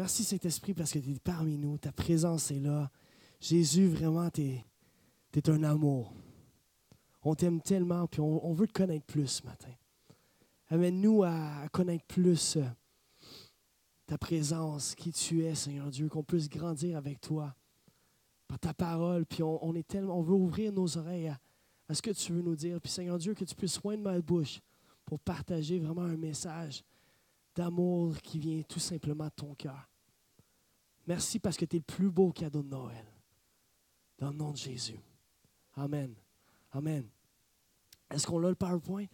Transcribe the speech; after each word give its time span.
Merci 0.00 0.24
Saint-Esprit 0.24 0.72
parce 0.72 0.92
que 0.92 0.98
tu 0.98 1.10
es 1.10 1.18
parmi 1.18 1.58
nous, 1.58 1.76
ta 1.76 1.92
présence 1.92 2.50
est 2.50 2.58
là. 2.58 2.90
Jésus, 3.38 3.86
vraiment, 3.86 4.30
tu 4.30 4.40
es, 4.44 5.50
un 5.50 5.62
amour. 5.62 6.14
On 7.22 7.34
t'aime 7.34 7.60
tellement, 7.60 8.06
puis 8.06 8.22
on, 8.22 8.54
veut 8.54 8.66
te 8.66 8.72
connaître 8.72 9.04
plus 9.04 9.26
ce 9.26 9.44
matin. 9.44 9.68
Amène-nous 10.68 11.22
à, 11.22 11.68
connaître 11.70 12.06
plus 12.06 12.56
euh, 12.56 12.64
ta 14.06 14.16
présence, 14.16 14.94
qui 14.94 15.12
tu 15.12 15.44
es, 15.44 15.54
Seigneur 15.54 15.90
Dieu, 15.90 16.08
qu'on 16.08 16.24
puisse 16.24 16.48
grandir 16.48 16.96
avec 16.96 17.20
toi 17.20 17.54
par 18.48 18.58
ta 18.58 18.72
parole. 18.72 19.26
Puis 19.26 19.42
on, 19.42 19.74
est 19.74 19.86
tellement, 19.86 20.18
on 20.18 20.22
veut 20.22 20.32
ouvrir 20.32 20.72
nos 20.72 20.96
oreilles 20.96 21.28
à, 21.28 21.38
à, 21.90 21.94
ce 21.94 22.00
que 22.00 22.12
tu 22.12 22.32
veux 22.32 22.40
nous 22.40 22.56
dire. 22.56 22.80
Puis 22.80 22.90
Seigneur 22.90 23.18
Dieu, 23.18 23.34
que 23.34 23.44
tu 23.44 23.54
puisses 23.54 23.74
soigner 23.74 24.00
ma 24.00 24.18
bouche 24.18 24.62
pour 25.04 25.20
partager 25.20 25.78
vraiment 25.78 26.04
un 26.04 26.16
message 26.16 26.84
d'amour 27.54 28.16
qui 28.22 28.38
vient 28.38 28.62
tout 28.62 28.80
simplement 28.80 29.26
de 29.26 29.34
ton 29.36 29.54
cœur. 29.54 29.89
Merci 31.10 31.40
parce 31.40 31.56
que 31.56 31.64
tu 31.64 31.74
es 31.74 31.78
le 31.80 31.84
plus 31.84 32.08
beau 32.08 32.30
cadeau 32.30 32.62
de 32.62 32.68
Noël. 32.68 33.04
Dans 34.16 34.30
le 34.30 34.36
nom 34.36 34.52
de 34.52 34.56
Jésus. 34.56 35.00
Amen. 35.74 36.14
Amen. 36.70 37.04
Est-ce 38.08 38.28
qu'on 38.28 38.44
a 38.44 38.48
le 38.48 38.54
PowerPoint? 38.54 39.06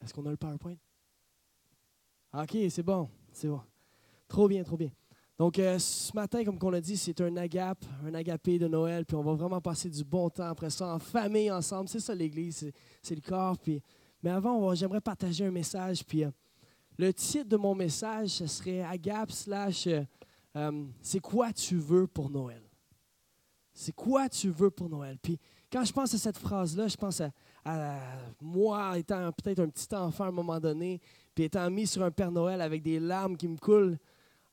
Est-ce 0.00 0.14
qu'on 0.14 0.24
a 0.24 0.30
le 0.30 0.38
PowerPoint? 0.38 0.76
OK, 2.32 2.56
c'est 2.70 2.82
bon. 2.82 3.10
C'est 3.30 3.48
bon. 3.48 3.60
Trop 4.26 4.48
bien, 4.48 4.64
trop 4.64 4.78
bien. 4.78 4.90
Donc, 5.36 5.58
euh, 5.58 5.78
ce 5.78 6.16
matin, 6.16 6.42
comme 6.44 6.58
on 6.62 6.70
l'a 6.70 6.80
dit, 6.80 6.96
c'est 6.96 7.20
un 7.20 7.36
agape, 7.36 7.84
un 8.06 8.14
agapé 8.14 8.58
de 8.58 8.68
Noël, 8.68 9.04
puis 9.04 9.16
on 9.18 9.22
va 9.22 9.34
vraiment 9.34 9.60
passer 9.60 9.90
du 9.90 10.02
bon 10.02 10.30
temps 10.30 10.48
après 10.48 10.70
ça, 10.70 10.94
en 10.94 10.98
famille, 10.98 11.50
ensemble. 11.50 11.90
C'est 11.90 12.00
ça 12.00 12.14
l'Église, 12.14 12.72
c'est 13.02 13.14
le 13.14 13.20
corps. 13.20 13.58
Mais 14.22 14.30
avant, 14.30 14.74
j'aimerais 14.74 15.02
partager 15.02 15.44
un 15.44 15.50
message. 15.50 16.06
Puis, 16.06 16.24
euh, 16.24 16.30
le 16.98 17.12
titre 17.12 17.48
de 17.48 17.56
mon 17.56 17.74
message, 17.74 18.30
ce 18.30 18.46
serait 18.46 18.82
agape 18.82 19.32
slash 19.32 19.88
euh, 20.56 20.84
c'est 21.00 21.20
quoi 21.20 21.52
tu 21.52 21.76
veux 21.76 22.06
pour 22.06 22.30
Noël? 22.30 22.62
C'est 23.72 23.94
quoi 23.94 24.28
tu 24.28 24.50
veux 24.50 24.70
pour 24.70 24.88
Noël? 24.88 25.18
Puis, 25.20 25.38
quand 25.70 25.84
je 25.84 25.92
pense 25.92 26.14
à 26.14 26.18
cette 26.18 26.38
phrase-là, 26.38 26.86
je 26.86 26.96
pense 26.96 27.20
à, 27.20 27.30
moi 28.40 28.96
étant 28.96 29.32
peut-être 29.32 29.58
un 29.58 29.68
petit 29.68 29.92
enfant 29.94 30.24
à 30.24 30.28
un 30.28 30.32
moment 30.32 30.60
donné, 30.60 31.00
puis 31.34 31.44
étant 31.44 31.68
mis 31.70 31.86
sur 31.86 32.04
un 32.04 32.12
Père 32.12 32.30
Noël 32.30 32.60
avec 32.60 32.82
des 32.82 33.00
larmes 33.00 33.36
qui 33.36 33.48
me 33.48 33.56
coulent 33.56 33.98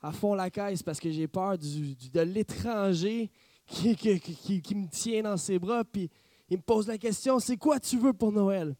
à 0.01 0.11
fond 0.11 0.33
la 0.33 0.49
caisse 0.49 0.81
parce 0.81 0.99
que 0.99 1.11
j'ai 1.11 1.27
peur 1.27 1.57
de 1.59 2.21
l'étranger 2.21 3.29
qui, 3.67 3.95
qui, 3.95 4.75
me 4.75 4.87
tient 4.87 5.21
dans 5.21 5.37
ses 5.37 5.59
bras, 5.59 5.83
puis 5.83 6.09
il 6.49 6.57
me 6.57 6.63
pose 6.63 6.87
la 6.87 6.97
question, 6.97 7.37
c'est 7.37 7.57
quoi 7.57 7.79
tu 7.79 7.99
veux 7.99 8.13
pour 8.13 8.31
Noël? 8.31 8.75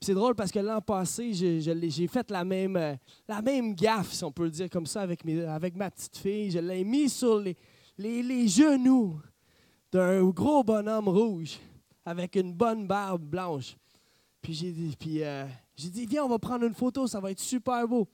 C'est 0.00 0.14
drôle 0.14 0.34
parce 0.34 0.52
que 0.52 0.58
l'an 0.58 0.80
passé, 0.80 1.32
j'ai 1.32 2.06
fait 2.06 2.30
la 2.30 2.44
même, 2.44 2.76
euh, 2.76 2.94
la 3.26 3.40
même 3.40 3.74
gaffe, 3.74 4.12
si 4.12 4.24
on 4.24 4.32
peut 4.32 4.50
dire 4.50 4.68
comme 4.68 4.86
ça, 4.86 5.02
avec, 5.02 5.24
ma 5.74 5.90
petite 5.90 6.16
fille. 6.16 6.50
Je 6.50 6.58
l'ai 6.58 6.84
mis 6.84 7.08
sur 7.08 7.42
les, 7.98 8.48
genoux 8.48 9.20
d'un 9.90 10.22
gros 10.28 10.62
bonhomme 10.62 11.08
rouge 11.08 11.58
avec 12.04 12.36
une 12.36 12.52
bonne 12.52 12.86
barbe 12.86 13.22
blanche. 13.22 13.76
Puis 14.42 14.54
j'ai 14.54 14.70
dit, 14.70 14.96
euh, 15.22 15.46
dit, 15.76 16.06
viens, 16.06 16.24
on 16.24 16.28
va 16.28 16.38
prendre 16.38 16.64
une 16.64 16.74
photo, 16.74 17.06
ça 17.06 17.18
va 17.18 17.30
être 17.30 17.40
super 17.40 17.88
beau. 17.88 18.06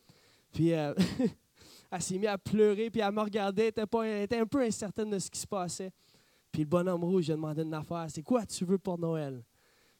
Puis 0.53 0.73
euh, 0.73 0.95
elle 1.91 2.03
s'est 2.03 2.17
mise 2.17 2.29
à 2.29 2.39
pleurer, 2.39 2.91
puis 2.91 3.01
elle 3.01 3.13
me 3.13 3.21
regardait, 3.21 3.73
elle 3.77 4.23
était 4.23 4.39
un 4.39 4.47
peu 4.47 4.63
incertaine 4.63 5.11
de 5.11 5.19
ce 5.19 5.29
qui 5.31 5.41
se 5.41 5.47
passait. 5.47 5.93
Puis 6.51 6.63
le 6.63 6.69
bonhomme 6.69 7.03
rouge, 7.03 7.25
j'ai 7.25 7.33
demandé 7.33 7.63
une 7.63 7.75
affaire, 7.75 8.07
c'est 8.09 8.23
quoi 8.23 8.47
tu 8.47 8.65
veux 8.65 8.79
pour 8.79 8.99
Noël? 8.99 9.43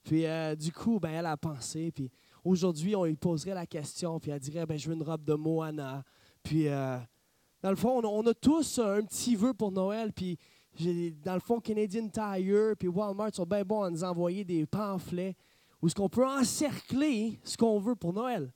Puis 0.03 0.27
euh, 0.27 0.55
du 0.55 0.73
coup, 0.73 0.99
ben, 0.99 1.11
elle 1.11 1.27
a 1.27 1.37
pensé, 1.37 1.93
puis 1.93 2.11
aujourd'hui, 2.45 2.97
on 2.97 3.05
lui 3.05 3.17
poserait 3.17 3.55
la 3.55 3.67
question, 3.67 4.19
puis 4.19 4.31
elle 4.31 4.41
dirait, 4.41 4.67
ben, 4.67 4.79
je 4.79 4.89
veux 4.89 4.95
une 4.95 5.03
robe 5.03 5.25
de 5.25 5.35
Moana. 5.35 6.03
Puis 6.43 6.69
euh, 6.69 6.99
dans 7.63 7.71
le 7.71 7.77
fond, 7.77 8.03
on, 8.05 8.27
a 8.27 8.35
tous 8.35 8.79
un 8.79 9.03
petit 9.03 9.37
vœu 9.37 9.55
pour 9.55 9.71
Noël, 9.71 10.13
puis 10.13 10.39
dans 11.25 11.35
le 11.35 11.41
fond, 11.41 11.61
Canadian 11.61 12.09
Tire, 12.09 12.75
puis 12.79 12.89
Walmart 12.89 13.35
sont 13.35 13.45
bien 13.45 13.63
bons 13.63 13.83
à 13.83 13.91
nous 13.91 14.03
envoyer 14.03 14.45
des 14.45 14.67
pamphlets 14.67 15.37
où 15.81 15.89
ce 15.89 15.95
qu'on 15.95 16.09
peut 16.09 16.27
encercler 16.27 17.39
ce 17.45 17.57
qu'on 17.57 17.79
veut 17.79 17.95
pour 17.95 18.13
Noël. 18.13 18.53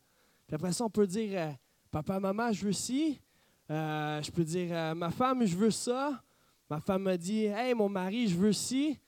Puis 0.46 0.54
après 0.54 0.72
ça, 0.72 0.84
on 0.84 0.90
peut 0.90 1.06
dire, 1.06 1.30
euh, 1.34 1.52
papa, 1.90 2.18
maman, 2.18 2.52
je 2.52 2.64
veux 2.64 2.72
ci, 2.72 3.20
je 3.68 4.30
peux 4.30 4.44
dire, 4.44 4.94
ma 4.94 5.10
femme, 5.10 5.44
je 5.44 5.56
veux 5.56 5.70
ça. 5.70 6.22
Ma 6.68 6.80
femme 6.80 7.02
m'a 7.02 7.16
dit, 7.16 7.44
hey, 7.44 7.74
mon 7.74 7.88
mari, 7.88 8.26
je 8.26 8.36
veux 8.36 8.52
ci. 8.52 8.98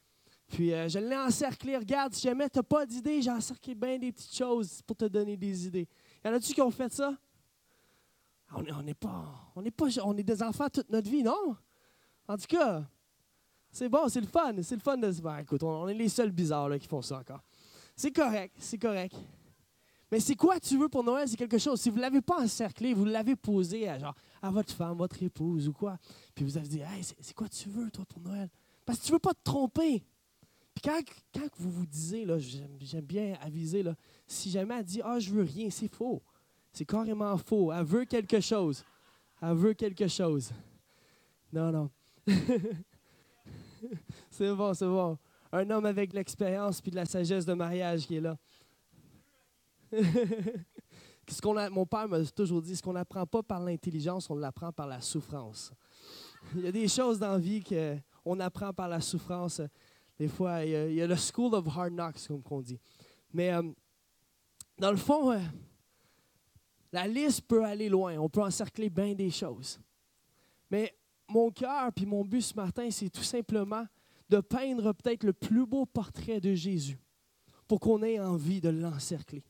Puis 0.48 0.72
euh, 0.72 0.88
je 0.88 0.98
l'ai 0.98 1.16
encerclé. 1.16 1.76
Regarde, 1.76 2.14
si 2.14 2.22
jamais 2.22 2.48
tu 2.48 2.58
n'as 2.58 2.62
pas 2.62 2.86
d'idées, 2.86 3.20
j'ai 3.20 3.30
encerclé 3.30 3.74
bien 3.74 3.98
des 3.98 4.12
petites 4.12 4.34
choses 4.34 4.82
pour 4.82 4.96
te 4.96 5.04
donner 5.04 5.36
des 5.36 5.66
idées. 5.66 5.88
Y 6.24 6.28
en 6.28 6.32
a-tu 6.32 6.54
qui 6.54 6.62
ont 6.62 6.70
fait 6.70 6.92
ça? 6.92 7.14
On 8.54 8.82
n'est 8.82 8.94
pas, 8.94 9.52
on 9.54 9.64
est 9.64 9.70
pas, 9.70 9.86
on 10.04 10.16
est 10.16 10.22
des 10.22 10.42
enfants 10.42 10.68
toute 10.72 10.88
notre 10.88 11.10
vie, 11.10 11.22
non? 11.22 11.54
En 12.26 12.36
tout 12.38 12.46
cas, 12.48 12.82
c'est 13.70 13.90
bon, 13.90 14.08
c'est 14.08 14.22
le 14.22 14.26
fun. 14.26 14.54
C'est 14.62 14.74
le 14.74 14.80
fun 14.80 14.96
de 14.96 15.12
se 15.12 15.20
faire. 15.20 15.38
Écoute, 15.38 15.62
on, 15.62 15.86
est 15.88 15.94
les 15.94 16.08
seuls 16.08 16.30
bizarres 16.30 16.70
là, 16.70 16.78
qui 16.78 16.88
font 16.88 17.02
ça 17.02 17.18
encore. 17.18 17.42
C'est 17.94 18.12
correct, 18.12 18.54
c'est 18.58 18.78
correct. 18.78 19.16
Mais 20.10 20.20
c'est 20.20 20.36
quoi 20.36 20.58
tu 20.58 20.78
veux 20.78 20.88
pour 20.88 21.04
Noël? 21.04 21.28
C'est 21.28 21.36
quelque 21.36 21.58
chose. 21.58 21.78
Si 21.78 21.90
vous 21.90 21.96
ne 21.96 22.00
l'avez 22.00 22.22
pas 22.22 22.42
encerclé, 22.42 22.94
vous 22.94 23.04
l'avez 23.04 23.36
posé 23.36 23.86
à, 23.86 23.98
genre, 23.98 24.14
à 24.40 24.50
votre 24.50 24.72
femme, 24.72 24.96
votre 24.96 25.22
épouse 25.22 25.68
ou 25.68 25.74
quoi, 25.74 25.98
puis 26.34 26.44
vous 26.44 26.56
avez 26.56 26.68
dit, 26.68 26.80
hey, 26.80 27.02
c'est 27.02 27.34
quoi 27.34 27.48
tu 27.48 27.68
veux, 27.68 27.90
toi, 27.90 28.06
pour 28.06 28.22
Noël? 28.22 28.48
Parce 28.86 29.00
que 29.00 29.04
tu 29.04 29.12
ne 29.12 29.16
veux 29.16 29.20
pas 29.20 29.34
te 29.34 29.42
tromper. 29.44 30.02
Quand, 30.82 31.00
vous 31.58 31.70
vous 31.70 31.86
disiez, 31.86 32.26
j'aime 32.80 33.04
bien 33.04 33.34
aviser, 33.40 33.84
si 34.26 34.50
jamais 34.50 34.78
elle 34.78 34.84
dit, 34.84 35.00
ah, 35.02 35.18
je 35.18 35.30
veux 35.30 35.42
rien, 35.42 35.70
c'est 35.70 35.88
faux. 35.88 36.22
C'est 36.72 36.84
carrément 36.84 37.36
faux. 37.38 37.72
Elle 37.72 37.84
veut 37.84 38.04
quelque 38.04 38.40
chose. 38.40 38.84
Elle 39.40 39.54
veut 39.54 39.74
quelque 39.74 40.06
chose. 40.08 40.50
Non, 41.52 41.72
non. 41.72 41.90
c'est 44.30 44.52
bon, 44.54 44.74
c'est 44.74 44.86
bon. 44.86 45.18
Un 45.50 45.70
homme 45.70 45.86
avec 45.86 46.12
l'expérience 46.12 46.80
puis 46.80 46.90
de 46.90 46.96
la 46.96 47.06
sagesse 47.06 47.46
de 47.46 47.54
mariage 47.54 48.06
qui 48.06 48.16
est 48.16 48.20
là. 48.20 48.36
ce 51.32 51.68
mon 51.70 51.86
père 51.86 52.08
m'a 52.08 52.24
toujours 52.26 52.60
dit, 52.60 52.76
ce 52.76 52.82
qu'on 52.82 52.92
n'apprend 52.92 53.26
pas 53.26 53.42
par 53.42 53.60
l'intelligence, 53.60 54.28
on 54.28 54.36
l'apprend 54.36 54.72
par 54.72 54.86
la 54.86 55.00
souffrance. 55.00 55.72
Il 56.54 56.62
y 56.62 56.68
a 56.68 56.72
des 56.72 56.88
choses 56.88 57.18
dans 57.18 57.32
la 57.32 57.38
vie 57.38 57.62
qu'on 57.62 58.40
apprend 58.40 58.72
par 58.72 58.88
la 58.88 59.00
souffrance. 59.00 59.62
Des 60.18 60.28
fois, 60.28 60.64
il 60.64 60.94
y, 60.94 61.02
a, 61.02 61.06
le 61.06 61.16
school 61.16 61.54
of 61.54 61.66
hard 61.68 61.92
knocks, 61.92 62.26
comme 62.26 62.42
on 62.50 62.60
dit. 62.60 62.78
Mais 63.32 63.52
euh, 63.52 63.62
dans 64.78 64.90
le 64.90 64.96
fond, 64.96 65.30
euh, 65.32 65.38
la 66.92 67.06
liste 67.06 67.42
peut 67.42 67.64
aller 67.64 67.88
loin. 67.88 68.16
On 68.18 68.28
peut 68.28 68.42
encercler 68.42 68.90
bien 68.90 69.14
des 69.14 69.30
choses. 69.30 69.80
Mais 70.70 70.94
mon 71.28 71.50
cœur 71.50 71.92
puis 71.92 72.06
mon 72.06 72.24
but 72.24 72.42
ce 72.42 72.54
matin, 72.54 72.90
c'est 72.90 73.10
tout 73.10 73.22
simplement 73.22 73.86
de 74.28 74.40
peindre 74.40 74.92
peut-être 74.92 75.24
le 75.24 75.32
plus 75.32 75.66
beau 75.66 75.86
portrait 75.86 76.40
de 76.40 76.54
Jésus 76.54 76.98
pour 77.66 77.80
qu'on 77.80 78.02
ait 78.02 78.18
envie 78.18 78.60
de 78.60 78.70
l'encercler 78.70 79.44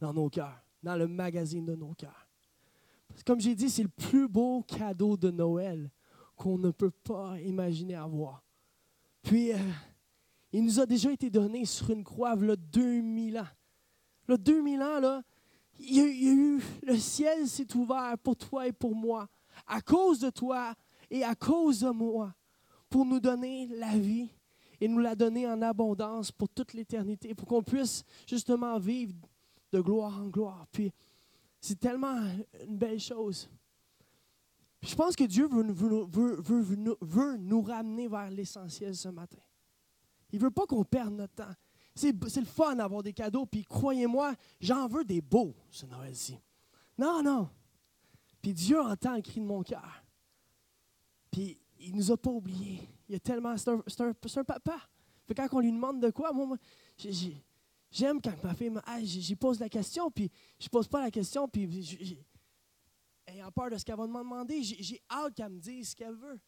dans 0.00 0.12
nos 0.12 0.28
cœurs, 0.28 0.62
dans 0.82 0.96
le 0.96 1.06
magazine 1.06 1.64
de 1.64 1.74
nos 1.74 1.94
cœurs. 1.94 2.28
comme 3.24 3.40
j'ai 3.40 3.54
dit, 3.54 3.68
c'est 3.68 3.82
le 3.82 3.88
plus 3.88 4.28
beau 4.28 4.62
cadeau 4.62 5.16
de 5.16 5.30
Noël 5.30 5.90
qu'on 6.36 6.58
ne 6.58 6.70
peut 6.70 6.90
pas 6.90 7.40
imaginer 7.40 7.94
avoir. 7.94 8.42
Puis, 9.22 9.52
euh, 9.52 9.58
il 10.52 10.64
nous 10.64 10.80
a 10.80 10.86
déjà 10.86 11.10
été 11.10 11.30
donné 11.30 11.64
sur 11.64 11.90
une 11.90 12.04
croix, 12.04 12.34
là, 12.36 12.56
2000 12.56 13.38
ans. 13.38 13.46
Là, 14.28 14.36
2000 14.36 14.82
ans, 14.82 15.00
là, 15.00 15.22
il 15.78 16.60
le 16.82 16.96
ciel 16.96 17.46
s'est 17.46 17.76
ouvert 17.76 18.16
pour 18.22 18.36
toi 18.36 18.66
et 18.66 18.72
pour 18.72 18.94
moi, 18.94 19.28
à 19.66 19.80
cause 19.80 20.20
de 20.20 20.30
toi 20.30 20.74
et 21.10 21.22
à 21.22 21.34
cause 21.34 21.80
de 21.80 21.90
moi, 21.90 22.34
pour 22.88 23.04
nous 23.04 23.20
donner 23.20 23.66
la 23.68 23.96
vie 23.96 24.30
et 24.80 24.88
nous 24.88 24.98
la 24.98 25.14
donner 25.14 25.46
en 25.46 25.60
abondance 25.62 26.30
pour 26.32 26.48
toute 26.48 26.72
l'éternité, 26.72 27.34
pour 27.34 27.46
qu'on 27.46 27.62
puisse 27.62 28.04
justement 28.26 28.78
vivre 28.78 29.14
de 29.72 29.80
gloire 29.80 30.18
en 30.18 30.28
gloire. 30.28 30.66
Puis 30.70 30.92
c'est 31.60 31.78
tellement 31.78 32.20
une 32.66 32.76
belle 32.76 33.00
chose. 33.00 33.48
je 34.82 34.94
pense 34.94 35.16
que 35.16 35.24
Dieu 35.24 35.48
veut 35.48 37.36
nous 37.38 37.62
ramener 37.62 38.08
vers 38.08 38.30
l'essentiel 38.30 38.94
ce 38.94 39.08
matin. 39.08 39.42
Il 40.32 40.38
ne 40.38 40.44
veut 40.44 40.50
pas 40.50 40.66
qu'on 40.66 40.84
perde 40.84 41.14
notre 41.14 41.34
temps. 41.34 41.54
C'est, 41.94 42.12
le 42.12 42.44
fun 42.44 42.76
d'avoir 42.76 43.02
des 43.02 43.12
cadeaux, 43.12 43.46
puis 43.46 43.64
croyez-moi, 43.64 44.34
j'en 44.60 44.86
veux 44.86 45.04
des 45.04 45.22
beaux 45.22 45.54
ce 45.70 45.86
Noël-ci. 45.86 46.38
Non, 46.98 47.22
non. 47.22 47.48
Puis 48.42 48.52
Dieu 48.52 48.80
entend 48.80 49.16
le 49.16 49.22
cri 49.22 49.40
de 49.40 49.46
mon 49.46 49.62
cœur. 49.62 50.04
Puis 51.30 51.58
il 51.78 51.92
ne 51.92 51.96
nous 51.96 52.12
a 52.12 52.16
pas 52.16 52.30
oubliés. 52.30 52.80
Il 53.08 53.14
a 53.14 53.18
tellement. 53.18 53.56
C'est 53.56 53.70
un, 53.70 54.44
papa. 54.44 54.78
quand 55.34 55.48
on 55.52 55.60
lui 55.60 55.72
demande 55.72 56.00
de 56.00 56.10
quoi, 56.10 56.32
moi, 56.32 56.46
moi 56.46 56.56
j'ai, 56.98 57.42
J'aime 57.90 58.20
quand 58.20 58.42
ma 58.42 58.54
fille 58.54 58.70
me 58.70 58.80
j'y 59.02 59.36
pose 59.36 59.60
la 59.60 59.68
question, 59.68 60.10
puis 60.10 60.30
je 60.58 60.68
pose 60.68 60.88
pas 60.88 61.00
la 61.00 61.10
question, 61.10 61.48
puis 61.48 61.66
ayant 63.26 63.50
peur 63.50 63.70
de 63.70 63.78
ce 63.78 63.84
qu'elle 63.84 63.96
va 63.96 64.06
me 64.06 64.18
demander, 64.18 64.62
j'ai 64.62 65.00
hâte 65.10 65.34
qu'elle 65.34 65.50
me 65.50 65.58
dise 65.58 65.90
ce 65.90 65.96
qu'elle 65.96 66.14
veut. 66.14 66.38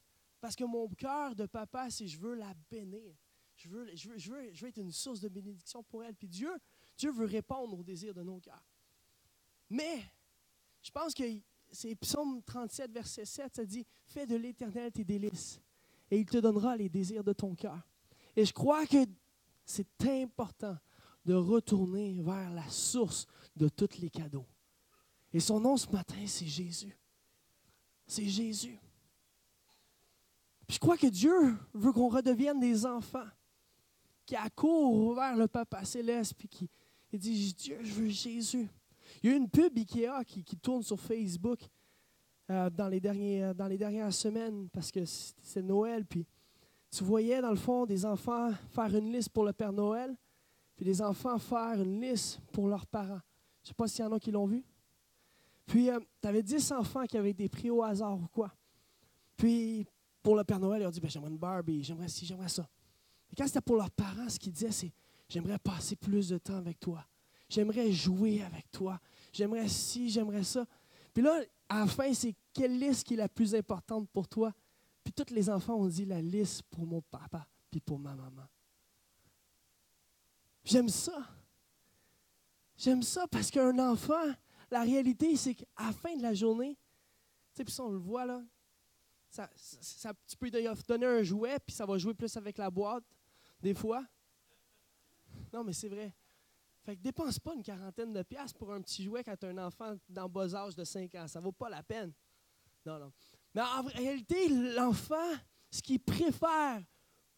Parce 0.41 0.55
que 0.55 0.65
mon 0.65 0.89
cœur 0.89 1.35
de 1.35 1.47
papa, 1.47 1.91
c'est 1.91 2.07
je 2.07 2.19
veux 2.19 2.35
la 2.35 2.53
bénir. 2.71 3.17
Je 3.59 3.69
veux, 3.69 3.97
je, 3.97 4.09
veux, 4.09 4.19
je, 4.19 4.31
veux, 4.31 4.69
être 4.69 4.79
une 4.79 4.93
source 4.93 5.21
de 5.21 5.29
bénédiction 5.29 5.83
pour 5.83 6.05
elle. 6.05 6.15
Puis 6.15 6.29
Dieu, 6.29 6.51
Dieu 6.97 7.11
veut 7.11 7.27
répondre 7.27 7.77
aux 7.77 7.83
désirs 7.83 8.15
de 8.15 8.23
nos 8.23 8.39
cœurs. 8.39 8.65
Mais, 9.69 10.01
je 10.81 10.93
pense 10.93 11.13
que 11.13 11.25
c'est 11.73 11.97
Psaume 11.97 12.41
37, 12.45 12.93
verset 12.93 13.25
7, 13.25 13.57
ça 13.57 13.65
dit 13.65 13.85
Fais 14.07 14.27
de 14.27 14.37
l'éternel 14.37 14.93
tes 14.93 15.05
délices, 15.05 15.61
et 16.09 16.21
il 16.21 16.25
te 16.25 16.39
donnera 16.39 16.77
les 16.77 16.89
désirs 16.89 17.25
de 17.25 17.33
ton 17.33 17.57
cœur. 17.57 17.81
Et 18.37 18.45
je 18.45 18.53
crois 18.53 18.87
que 18.87 19.05
c'est 19.65 20.07
important 20.07 20.79
de 21.25 21.35
retourner 21.35 22.23
vers 22.23 22.51
la 22.53 22.69
source 22.69 23.27
de 23.57 23.69
tous 23.69 23.99
les 23.99 24.09
cadeaux. 24.09 24.47
Et 25.33 25.41
son 25.41 25.59
nom 25.59 25.77
ce 25.77 25.91
matin, 25.91 26.25
c'est 26.27 26.47
Jésus. 26.47 26.97
C'est 28.07 28.29
Jésus. 28.29 28.79
je 30.69 30.79
crois 30.79 30.97
que 30.97 31.09
Dieu 31.09 31.57
veut 31.75 31.93
qu'on 31.93 32.09
redevienne 32.09 32.61
des 32.61 32.87
enfants 32.87 33.27
qui 34.29 34.37
accourent 34.37 35.15
vers 35.15 35.35
le 35.35 35.49
Papa 35.49 35.87
céleste 35.87 36.35
puis 36.37 36.49
qui 36.49 36.69
dit 37.15 37.55
Dieu, 37.55 37.79
je 37.83 37.95
veux 37.95 38.09
Jésus. 38.09 38.69
Il 39.23 39.31
y 39.31 39.33
a 39.33 39.37
une 39.37 39.49
pub 39.49 39.75
Ikea 39.75 40.23
qui, 40.27 40.45
tourne 40.59 40.83
sur 40.83 41.01
Facebook 41.01 41.61
euh, 42.51 42.69
dans, 42.69 42.89
les 42.89 43.01
euh, 43.03 43.55
dans 43.55 43.67
les 43.67 43.79
dernières 43.79 44.13
semaines 44.13 44.69
parce 44.69 44.93
que 44.93 45.03
c'est 45.07 45.63
Noël. 45.63 46.05
Puis 46.05 46.27
tu 46.91 47.05
voyais 47.05 47.41
dans 47.41 47.49
le 47.49 47.57
fond 47.57 47.87
des 47.87 48.05
enfants 48.05 48.51
faire 48.69 48.95
une 48.95 49.11
liste 49.11 49.31
pour 49.31 49.45
le 49.45 49.55
Père 49.55 49.73
Noël, 49.73 50.15
puis 50.77 50.85
des 50.85 51.01
enfants 51.01 51.39
faire 51.39 51.81
une 51.81 51.99
liste 51.99 52.39
pour 52.53 52.69
leurs 52.69 52.87
parents. 52.87 53.23
Je 53.63 53.65
ne 53.65 53.69
sais 53.69 53.75
pas 53.75 53.89
s'il 53.89 54.05
y 54.05 54.09
en 54.09 54.13
a 54.13 54.21
qui 54.21 54.31
l'ont 54.31 54.47
vu. 54.47 54.63
Puis 55.65 55.89
euh, 55.89 55.99
tu 56.21 56.29
avais 56.29 56.43
10 56.43 56.73
enfants 56.73 57.07
qui 57.07 57.17
avaient 57.17 57.31
été 57.31 57.49
pris 57.49 57.71
au 57.71 57.83
hasard 57.83 58.19
ou 58.19 58.29
quoi. 58.31 58.53
Puis 59.39 59.87
pour 60.23 60.37
le 60.37 60.45
Père 60.45 60.61
Noël, 60.61 60.83
ils 60.83 60.87
ont 60.87 60.91
dit 60.91 61.01
ben, 61.01 61.09
J'aimerais 61.09 61.31
une 61.31 61.39
Barbie, 61.39 61.83
j'aimerais 61.83 62.09
ci, 62.09 62.27
j'aimerais 62.27 62.51
ça. 62.51 62.69
Et 63.31 63.37
quand 63.37 63.47
c'était 63.47 63.61
pour 63.61 63.77
leurs 63.77 63.91
parents, 63.91 64.29
ce 64.29 64.39
qu'ils 64.39 64.53
disaient, 64.53 64.73
c'est 64.73 64.93
J'aimerais 65.29 65.59
passer 65.59 65.95
plus 65.95 66.29
de 66.29 66.39
temps 66.39 66.57
avec 66.57 66.81
toi. 66.81 67.07
J'aimerais 67.49 67.93
jouer 67.93 68.43
avec 68.43 68.71
toi. 68.71 68.99
J'aimerais 69.33 69.69
ci, 69.69 70.09
j'aimerais 70.09 70.45
ça. 70.45 70.67
Puis 71.13 71.23
là, 71.23 71.43
à 71.69 71.81
la 71.81 71.87
fin, 71.87 72.13
c'est 72.15 72.35
quelle 72.53 72.79
liste 72.79 73.07
qui 73.07 73.15
est 73.15 73.19
la 73.19 73.29
plus 73.29 73.55
importante 73.55 74.09
pour 74.11 74.27
toi? 74.27 74.53
Puis 75.05 75.13
tous 75.13 75.33
les 75.33 75.51
enfants 75.51 75.75
ont 75.75 75.87
dit 75.87 76.07
la 76.07 76.23
liste 76.23 76.63
pour 76.65 76.87
mon 76.87 77.03
papa 77.03 77.47
puis 77.71 77.81
pour 77.81 77.99
ma 77.99 78.15
maman. 78.15 78.47
J'aime 80.65 80.89
ça. 80.89 81.27
J'aime 82.77 83.03
ça 83.03 83.27
parce 83.27 83.51
qu'un 83.51 83.79
enfant, 83.79 84.33
la 84.71 84.83
réalité, 84.83 85.37
c'est 85.37 85.55
qu'à 85.55 85.67
la 85.79 85.93
fin 85.93 86.17
de 86.17 86.23
la 86.23 86.33
journée, 86.33 86.79
tu 87.53 87.59
sais, 87.59 87.65
puis 87.65 87.75
ça, 87.75 87.83
on 87.83 87.91
le 87.91 87.99
voit 87.99 88.25
là, 88.25 88.43
ça, 89.29 89.51
tu 90.27 90.37
peux 90.37 90.51
donner 90.51 91.07
un 91.07 91.23
jouet, 91.23 91.59
puis 91.59 91.75
ça 91.75 91.85
va 91.85 91.99
jouer 91.99 92.15
plus 92.15 92.35
avec 92.37 92.57
la 92.57 92.71
boîte, 92.71 93.05
des 93.61 93.75
fois. 93.75 94.05
Non, 95.53 95.65
mais 95.65 95.73
c'est 95.73 95.89
vrai. 95.89 96.15
Fait 96.83 96.97
que 96.97 97.03
dépense 97.03 97.39
pas 97.39 97.55
une 97.55 97.63
quarantaine 97.63 98.13
de 98.13 98.23
piastres 98.23 98.59
pour 98.59 98.73
un 98.73 98.81
petit 98.81 99.05
jouet 99.05 99.23
quand 99.23 99.37
tu 99.37 99.47
as 99.47 99.51
un 99.51 99.59
enfant 99.59 99.97
dans 100.09 100.29
bas 100.29 100.55
âge 100.55 100.75
de 100.75 100.85
5 100.85 101.15
ans. 101.17 101.29
Ça 101.29 101.41
vaut 101.41 101.53
pas 101.53 101.69
la 101.69 101.83
peine. 101.83 102.13
Non, 102.87 102.99
non. 102.99 103.13
Mais 103.55 103.63
en 103.63 103.83
réalité, 103.83 104.49
l'enfant, 104.49 105.35
ce 105.71 105.83
qu'il 105.83 106.01
préfère 106.01 106.83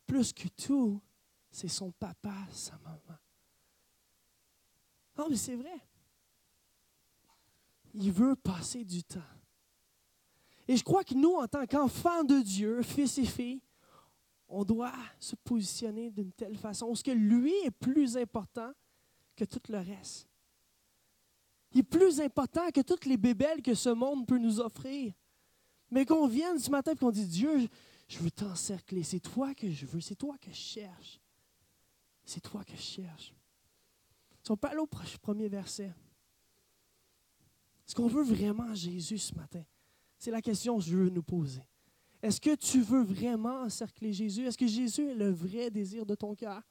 plus 0.07 0.33
que 0.33 0.49
tout, 0.49 1.01
c'est 1.51 1.69
son 1.69 1.91
papa, 1.91 2.35
sa 2.53 2.79
maman. 2.79 3.19
Non, 5.17 5.29
mais 5.29 5.37
c'est 5.37 5.57
vrai. 5.57 5.81
Il 7.95 8.13
veut 8.13 8.37
passer 8.37 8.85
du 8.85 9.03
temps. 9.03 9.21
Et 10.69 10.77
je 10.77 10.85
crois 10.85 11.03
que 11.03 11.15
nous, 11.15 11.35
en 11.35 11.49
tant 11.49 11.67
qu'enfants 11.67 12.23
de 12.23 12.41
Dieu, 12.41 12.83
fils 12.83 13.19
et 13.19 13.25
filles, 13.25 13.61
on 14.51 14.65
doit 14.65 14.93
se 15.19 15.37
positionner 15.37 16.11
d'une 16.11 16.33
telle 16.33 16.57
façon. 16.57 16.89
Parce 16.89 17.03
que 17.03 17.11
lui 17.11 17.55
est 17.65 17.71
plus 17.71 18.17
important 18.17 18.73
que 19.37 19.45
tout 19.45 19.63
le 19.69 19.79
reste. 19.79 20.29
Il 21.73 21.81
est 21.81 21.85
plus 21.85 22.21
important 22.21 22.69
que 22.71 22.81
toutes 22.81 23.07
les 23.07 23.17
bébelles 23.17 23.63
que 23.63 23.75
ce 23.75 23.91
monde 23.91 24.27
peut 24.27 24.39
nous 24.39 24.61
offrir. 24.61 25.13
Mais 25.91 26.05
qu'on 26.05 26.27
vienne 26.27 26.59
ce 26.59 26.71
matin 26.71 26.93
et 26.93 26.97
qu'on 26.97 27.11
dise 27.11 27.29
Dieu, 27.29 27.69
je 28.09 28.19
veux 28.19 28.31
t'encercler. 28.31 29.03
C'est 29.05 29.21
toi 29.21 29.55
que 29.55 29.71
je 29.71 29.87
veux. 29.87 30.01
C'est 30.01 30.17
toi 30.17 30.37
que 30.39 30.51
je 30.51 30.57
cherche. 30.57 31.21
C'est 32.25 32.41
toi 32.41 32.65
que 32.65 32.77
je 32.77 32.83
cherche. 32.83 33.33
Si 34.43 34.51
on 34.51 34.57
peut 34.57 34.69
aller 34.69 34.79
au 34.79 34.89
premier 35.23 35.49
verset. 35.49 35.93
Est-ce 37.87 37.95
qu'on 37.95 38.09
veut 38.09 38.23
vraiment 38.23 38.75
Jésus 38.75 39.19
ce 39.19 39.35
matin? 39.35 39.65
C'est 40.19 40.31
la 40.31 40.43
question 40.43 40.79
que 40.79 40.85
je 40.85 40.97
veux 40.97 41.09
nous 41.09 41.23
poser. 41.23 41.63
Est-ce 42.23 42.41
que 42.41 42.55
tu 42.55 42.83
veux 42.83 43.03
vraiment 43.03 43.63
encercler 43.63 44.13
Jésus? 44.13 44.47
Est-ce 44.47 44.59
que 44.59 44.67
Jésus 44.67 45.09
est 45.09 45.15
le 45.15 45.31
vrai 45.31 45.71
désir 45.71 46.05
de 46.05 46.15
ton 46.15 46.35
cœur? 46.35 46.63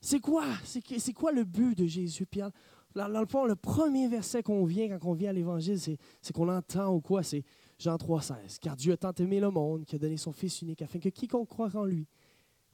C'est 0.00 0.20
quoi? 0.20 0.46
C'est 0.64 1.12
quoi 1.12 1.32
le 1.32 1.44
but 1.44 1.76
de 1.76 1.86
Jésus? 1.86 2.26
Pierre? 2.26 2.50
dans, 2.94 3.08
le 3.08 3.26
fond, 3.26 3.44
le 3.44 3.56
premier 3.56 4.08
verset 4.08 4.42
qu'on 4.42 4.64
vient 4.64 4.88
quand 4.88 5.10
on 5.10 5.14
vient 5.14 5.30
à 5.30 5.32
l'Évangile, 5.32 5.78
c'est 5.80 6.32
qu'on 6.32 6.48
entend 6.48 6.94
ou 6.94 7.00
quoi? 7.00 7.22
C'est 7.22 7.44
Jean 7.78 7.96
3,16. 7.96 8.58
Car 8.60 8.76
Dieu 8.76 8.92
a 8.92 8.96
tant 8.96 9.12
aimé 9.12 9.40
le 9.40 9.50
monde 9.50 9.84
qu'il 9.84 9.96
a 9.96 9.98
donné 9.98 10.16
son 10.16 10.32
Fils 10.32 10.62
unique 10.62 10.82
afin 10.82 10.98
que 10.98 11.08
quiconque 11.08 11.48
croit 11.48 11.74
en 11.74 11.84
lui 11.84 12.06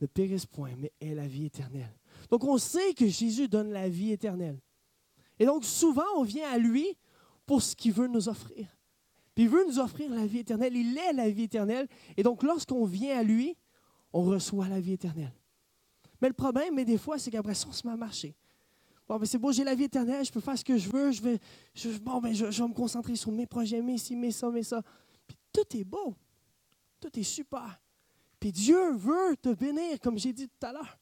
ne 0.00 0.06
périsse 0.06 0.46
point, 0.46 0.72
mais 0.76 0.92
ait 1.00 1.14
la 1.14 1.26
vie 1.26 1.46
éternelle. 1.46 1.94
Donc 2.30 2.44
on 2.44 2.58
sait 2.58 2.94
que 2.94 3.06
Jésus 3.06 3.48
donne 3.48 3.70
la 3.70 3.88
vie 3.88 4.12
éternelle. 4.12 4.58
Et 5.38 5.46
donc 5.46 5.64
souvent, 5.64 6.02
on 6.16 6.22
vient 6.22 6.48
à 6.50 6.58
lui 6.58 6.86
pour 7.46 7.62
ce 7.62 7.76
qu'il 7.76 7.92
veut 7.92 8.08
nous 8.08 8.28
offrir. 8.28 8.66
Puis 9.34 9.44
il 9.44 9.50
veut 9.50 9.64
nous 9.66 9.78
offrir 9.78 10.10
la 10.10 10.26
vie 10.26 10.38
éternelle. 10.38 10.76
Il 10.76 10.96
est 10.96 11.12
la 11.12 11.28
vie 11.28 11.44
éternelle. 11.44 11.88
Et 12.16 12.22
donc, 12.22 12.42
lorsqu'on 12.42 12.84
vient 12.84 13.18
à 13.18 13.22
lui, 13.22 13.56
on 14.12 14.22
reçoit 14.22 14.68
la 14.68 14.80
vie 14.80 14.92
éternelle. 14.92 15.32
Mais 16.20 16.28
le 16.28 16.34
problème, 16.34 16.74
mais 16.74 16.84
des 16.84 16.98
fois, 16.98 17.18
c'est 17.18 17.30
qu'après 17.30 17.54
ça, 17.54 17.66
on 17.68 17.72
se 17.72 17.86
met 17.86 17.92
à 17.92 17.96
marcher. 17.96 18.34
Bon, 19.06 19.18
mais 19.18 19.26
c'est 19.26 19.38
beau, 19.38 19.52
j'ai 19.52 19.64
la 19.64 19.74
vie 19.74 19.84
éternelle, 19.84 20.24
je 20.24 20.32
peux 20.32 20.40
faire 20.40 20.56
ce 20.56 20.64
que 20.64 20.78
je 20.78 20.88
veux, 20.88 21.12
je 21.12 21.20
vais, 21.20 21.38
bon, 22.00 22.20
ben, 22.20 22.32
je, 22.32 22.46
vais 22.46 22.68
me 22.68 22.72
concentrer 22.72 23.16
sur 23.16 23.30
mes 23.32 23.46
projets, 23.46 23.82
mes 23.82 23.98
ci, 23.98 24.16
mes 24.16 24.30
ça, 24.30 24.48
mes 24.50 24.62
ça. 24.62 24.82
Puis 25.26 25.36
tout 25.52 25.76
est 25.76 25.84
beau. 25.84 26.14
Tout 27.00 27.18
est 27.18 27.24
super. 27.24 27.80
Puis 28.40 28.52
Dieu 28.52 28.94
veut 28.94 29.36
te 29.36 29.52
bénir, 29.52 30.00
comme 30.00 30.18
j'ai 30.18 30.32
dit 30.32 30.48
tout 30.48 30.66
à 30.66 30.72
l'heure. 30.72 30.98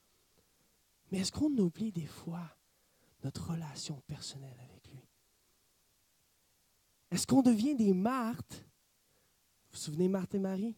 Mais 1.10 1.18
est-ce 1.18 1.30
qu'on 1.30 1.56
oublie 1.58 1.92
des 1.92 2.06
fois 2.06 2.42
notre 3.22 3.52
relation 3.52 4.00
personnelle 4.06 4.56
avec 4.58 4.71
est-ce 7.12 7.26
qu'on 7.26 7.42
devient 7.42 7.74
des 7.74 7.92
Marthes? 7.92 8.54
Vous 8.54 9.72
vous 9.72 9.78
souvenez 9.78 10.08
Marthe 10.08 10.34
et 10.34 10.38
Marie? 10.38 10.74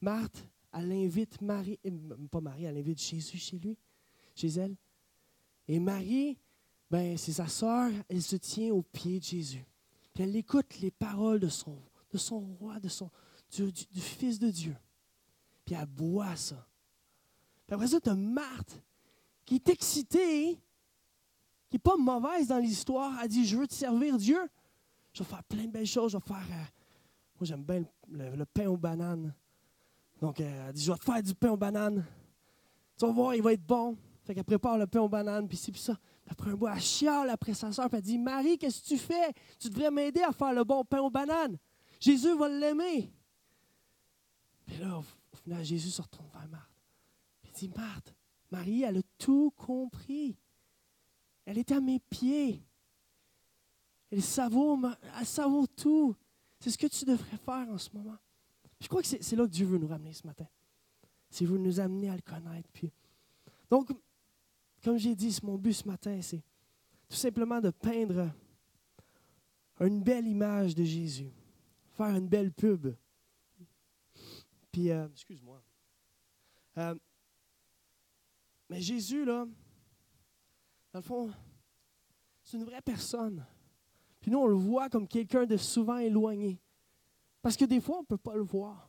Marthe, 0.00 0.44
elle 0.72 0.90
invite 0.90 1.40
Marie, 1.40 1.78
euh, 1.86 2.16
pas 2.28 2.40
Marie, 2.40 2.64
elle 2.64 2.76
invite 2.76 3.00
Jésus 3.00 3.38
chez 3.38 3.58
lui, 3.58 3.78
chez 4.34 4.48
elle. 4.48 4.74
Et 5.68 5.78
Marie, 5.78 6.36
ben, 6.90 7.16
c'est 7.16 7.32
sa 7.32 7.46
sœur, 7.46 7.92
elle 8.08 8.22
se 8.22 8.34
tient 8.34 8.74
au 8.74 8.82
pied 8.82 9.20
de 9.20 9.24
Jésus. 9.24 9.64
Puis 10.12 10.24
elle 10.24 10.34
écoute 10.34 10.80
les 10.80 10.90
paroles 10.90 11.38
de 11.38 11.48
son, 11.48 11.78
de 12.10 12.18
son 12.18 12.40
roi, 12.40 12.80
de 12.80 12.88
son, 12.88 13.08
du, 13.56 14.00
Fils 14.00 14.40
de 14.40 14.50
Dieu. 14.50 14.76
Puis 15.64 15.76
elle 15.76 15.86
boit 15.86 16.34
ça. 16.34 16.66
Puis 17.66 17.74
après 17.74 17.86
ça, 17.86 18.00
tu 18.00 18.10
as 18.10 18.16
Marthe 18.16 18.82
qui 19.44 19.54
est 19.54 19.68
excitée, 19.68 20.58
qui 21.70 21.76
n'est 21.76 21.78
pas 21.78 21.96
mauvaise 21.96 22.48
dans 22.48 22.58
l'histoire. 22.58 23.20
Elle 23.22 23.28
dit 23.28 23.46
Je 23.46 23.56
veux 23.56 23.68
te 23.68 23.74
servir 23.74 24.18
Dieu 24.18 24.40
je 25.14 25.22
vais 25.22 25.28
faire 25.28 25.44
plein 25.44 25.64
de 25.64 25.70
belles 25.70 25.86
choses. 25.86 26.12
Je 26.12 26.18
vais 26.18 26.24
faire. 26.24 26.36
Euh, 26.36 26.64
moi, 27.36 27.42
j'aime 27.42 27.62
bien 27.62 27.84
le, 28.10 28.44
pain 28.44 28.66
aux 28.66 28.76
bananes. 28.76 29.32
Donc, 30.20 30.40
euh, 30.40 30.68
elle 30.68 30.72
dit 30.72 30.82
Je 30.82 30.92
vais 30.92 30.98
te 30.98 31.04
faire 31.04 31.22
du 31.22 31.34
pain 31.34 31.50
aux 31.50 31.56
bananes. 31.56 32.04
Tu 32.98 33.06
vas 33.06 33.12
voir, 33.12 33.34
il 33.34 33.42
va 33.42 33.52
être 33.52 33.64
bon. 33.64 33.96
Fait 34.24 34.34
qu'elle 34.34 34.44
prépare 34.44 34.78
le 34.78 34.86
pain 34.86 35.00
aux 35.00 35.08
bananes, 35.08 35.46
puis 35.46 35.56
c'est 35.56 35.70
puis 35.70 35.80
ça. 35.80 35.98
après 36.26 36.50
un 36.50 36.54
bout, 36.54 36.66
elle 36.66 36.80
chiale 36.80 37.28
après 37.28 37.52
sa 37.52 37.70
soeur, 37.70 37.88
puis 37.88 37.98
elle 37.98 38.04
dit 38.04 38.18
Marie, 38.18 38.56
qu'est-ce 38.56 38.82
que 38.82 38.88
tu 38.88 38.98
fais? 38.98 39.32
Tu 39.58 39.68
devrais 39.68 39.90
m'aider 39.90 40.22
à 40.22 40.32
faire 40.32 40.52
le 40.52 40.64
bon 40.64 40.82
pain 40.84 41.00
aux 41.00 41.10
bananes. 41.10 41.58
Jésus 42.00 42.34
va 42.36 42.48
l'aimer. 42.48 43.12
Puis 44.66 44.78
là, 44.78 44.98
au 44.98 45.36
final, 45.36 45.62
Jésus 45.62 45.90
se 45.90 46.00
retourne 46.00 46.28
vers 46.32 46.48
Marthe. 46.48 46.70
il 47.44 47.52
dit 47.52 47.70
Marthe, 47.76 48.14
Marie, 48.50 48.82
elle 48.82 48.98
a 48.98 49.02
tout 49.18 49.52
compris. 49.56 50.38
Elle 51.44 51.58
est 51.58 51.70
à 51.70 51.80
mes 51.80 52.00
pieds. 52.00 52.64
Elle 54.14 55.26
savoure, 55.26 55.68
tout. 55.76 56.14
C'est 56.60 56.70
ce 56.70 56.78
que 56.78 56.86
tu 56.86 57.04
devrais 57.04 57.36
faire 57.36 57.68
en 57.68 57.78
ce 57.78 57.90
moment. 57.92 58.16
Je 58.80 58.86
crois 58.86 59.02
que 59.02 59.08
c'est 59.08 59.36
là 59.36 59.44
que 59.44 59.50
Dieu 59.50 59.66
veut 59.66 59.78
nous 59.78 59.88
ramener 59.88 60.12
ce 60.12 60.26
matin. 60.26 60.46
C'est 61.28 61.44
vous 61.44 61.58
nous 61.58 61.80
amener 61.80 62.10
à 62.10 62.14
le 62.14 62.22
connaître. 62.22 62.68
Puis. 62.72 62.92
Donc, 63.68 63.90
comme 64.82 64.98
j'ai 64.98 65.16
dit, 65.16 65.36
mon 65.42 65.58
but 65.58 65.72
ce 65.72 65.88
matin, 65.88 66.20
c'est 66.22 66.42
tout 67.08 67.16
simplement 67.16 67.60
de 67.60 67.70
peindre 67.70 68.30
une 69.80 70.02
belle 70.02 70.28
image 70.28 70.74
de 70.74 70.84
Jésus. 70.84 71.32
Faire 71.96 72.14
une 72.14 72.28
belle 72.28 72.52
pub. 72.52 72.94
Puis, 74.70 74.90
euh, 74.90 75.08
excuse-moi. 75.08 75.62
Euh, 76.78 76.94
mais 78.68 78.80
Jésus, 78.80 79.24
là, 79.24 79.46
dans 80.92 80.98
le 80.98 81.02
fond, 81.02 81.32
c'est 82.44 82.56
une 82.56 82.64
vraie 82.64 82.82
personne. 82.82 83.44
Puis 84.24 84.30
nous, 84.30 84.38
on 84.38 84.46
le 84.46 84.54
voit 84.54 84.88
comme 84.88 85.06
quelqu'un 85.06 85.44
de 85.44 85.58
souvent 85.58 85.98
éloigné. 85.98 86.58
Parce 87.42 87.58
que 87.58 87.66
des 87.66 87.78
fois, 87.78 87.98
on 87.98 88.00
ne 88.00 88.06
peut 88.06 88.16
pas 88.16 88.34
le 88.34 88.40
voir. 88.40 88.88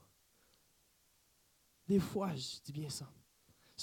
Des 1.86 2.00
fois, 2.00 2.34
je 2.34 2.62
dis 2.64 2.72
bien 2.72 2.88
ça. 2.88 3.06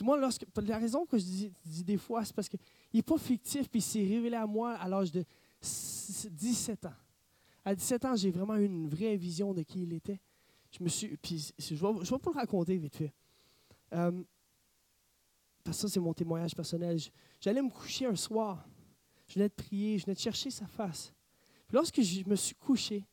moi, 0.00 0.16
lorsque, 0.16 0.46
la 0.56 0.78
raison 0.78 1.04
que 1.04 1.18
je 1.18 1.24
dis, 1.24 1.84
des 1.84 1.98
fois, 1.98 2.24
c'est 2.24 2.34
parce 2.34 2.48
qu'il 2.48 2.58
n'est 2.94 3.02
pas 3.02 3.18
fictif, 3.18 3.68
puis 3.68 3.80
il 3.80 3.82
s'est 3.82 3.98
révélé 3.98 4.34
à 4.34 4.46
moi 4.46 4.72
à 4.76 4.88
l'âge 4.88 5.12
de 5.12 5.26
17 5.60 6.86
ans. 6.86 6.94
À 7.66 7.74
17 7.74 8.04
ans, 8.06 8.16
j'ai 8.16 8.30
vraiment 8.30 8.56
eu 8.56 8.64
une 8.64 8.88
vraie 8.88 9.18
vision 9.18 9.52
de 9.52 9.60
qui 9.62 9.82
il 9.82 9.92
était. 9.92 10.22
Je 10.70 10.82
me 10.82 10.88
suis. 10.88 11.18
Puis 11.18 11.52
je 11.58 11.74
vais, 11.74 11.92
vais 11.92 12.18
pas 12.18 12.30
le 12.30 12.38
raconter 12.38 12.78
vite 12.78 12.96
fait. 12.96 13.12
Euh, 13.92 14.22
parce 15.62 15.76
que 15.76 15.82
ça, 15.82 15.88
c'est 15.92 16.00
mon 16.00 16.14
témoignage 16.14 16.54
personnel. 16.56 16.98
J'allais 17.42 17.60
me 17.60 17.68
coucher 17.68 18.06
un 18.06 18.16
soir. 18.16 18.66
Je 19.28 19.34
venais 19.34 19.50
de 19.50 19.54
prier, 19.54 19.98
je 19.98 20.06
venais 20.06 20.14
de 20.14 20.20
chercher 20.20 20.50
sa 20.50 20.66
face. 20.66 21.12
Lorsque 21.72 22.00
je 22.02 22.28
me 22.28 22.36
suis 22.36 22.54
couché, 22.54 23.04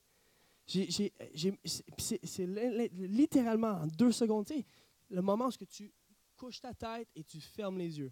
c'est 0.68 2.46
littéralement 2.92 3.72
en 3.72 3.88
deux 3.88 4.12
secondes, 4.12 4.46
tu 4.46 4.64
le 5.10 5.22
moment 5.22 5.48
où 5.48 5.66
tu 5.66 5.92
couches 6.36 6.62
ta 6.62 6.74
tête 6.74 7.08
et 7.16 7.24
tu 7.24 7.42
fermes 7.42 7.78
les 7.80 7.98
yeux. 7.98 8.12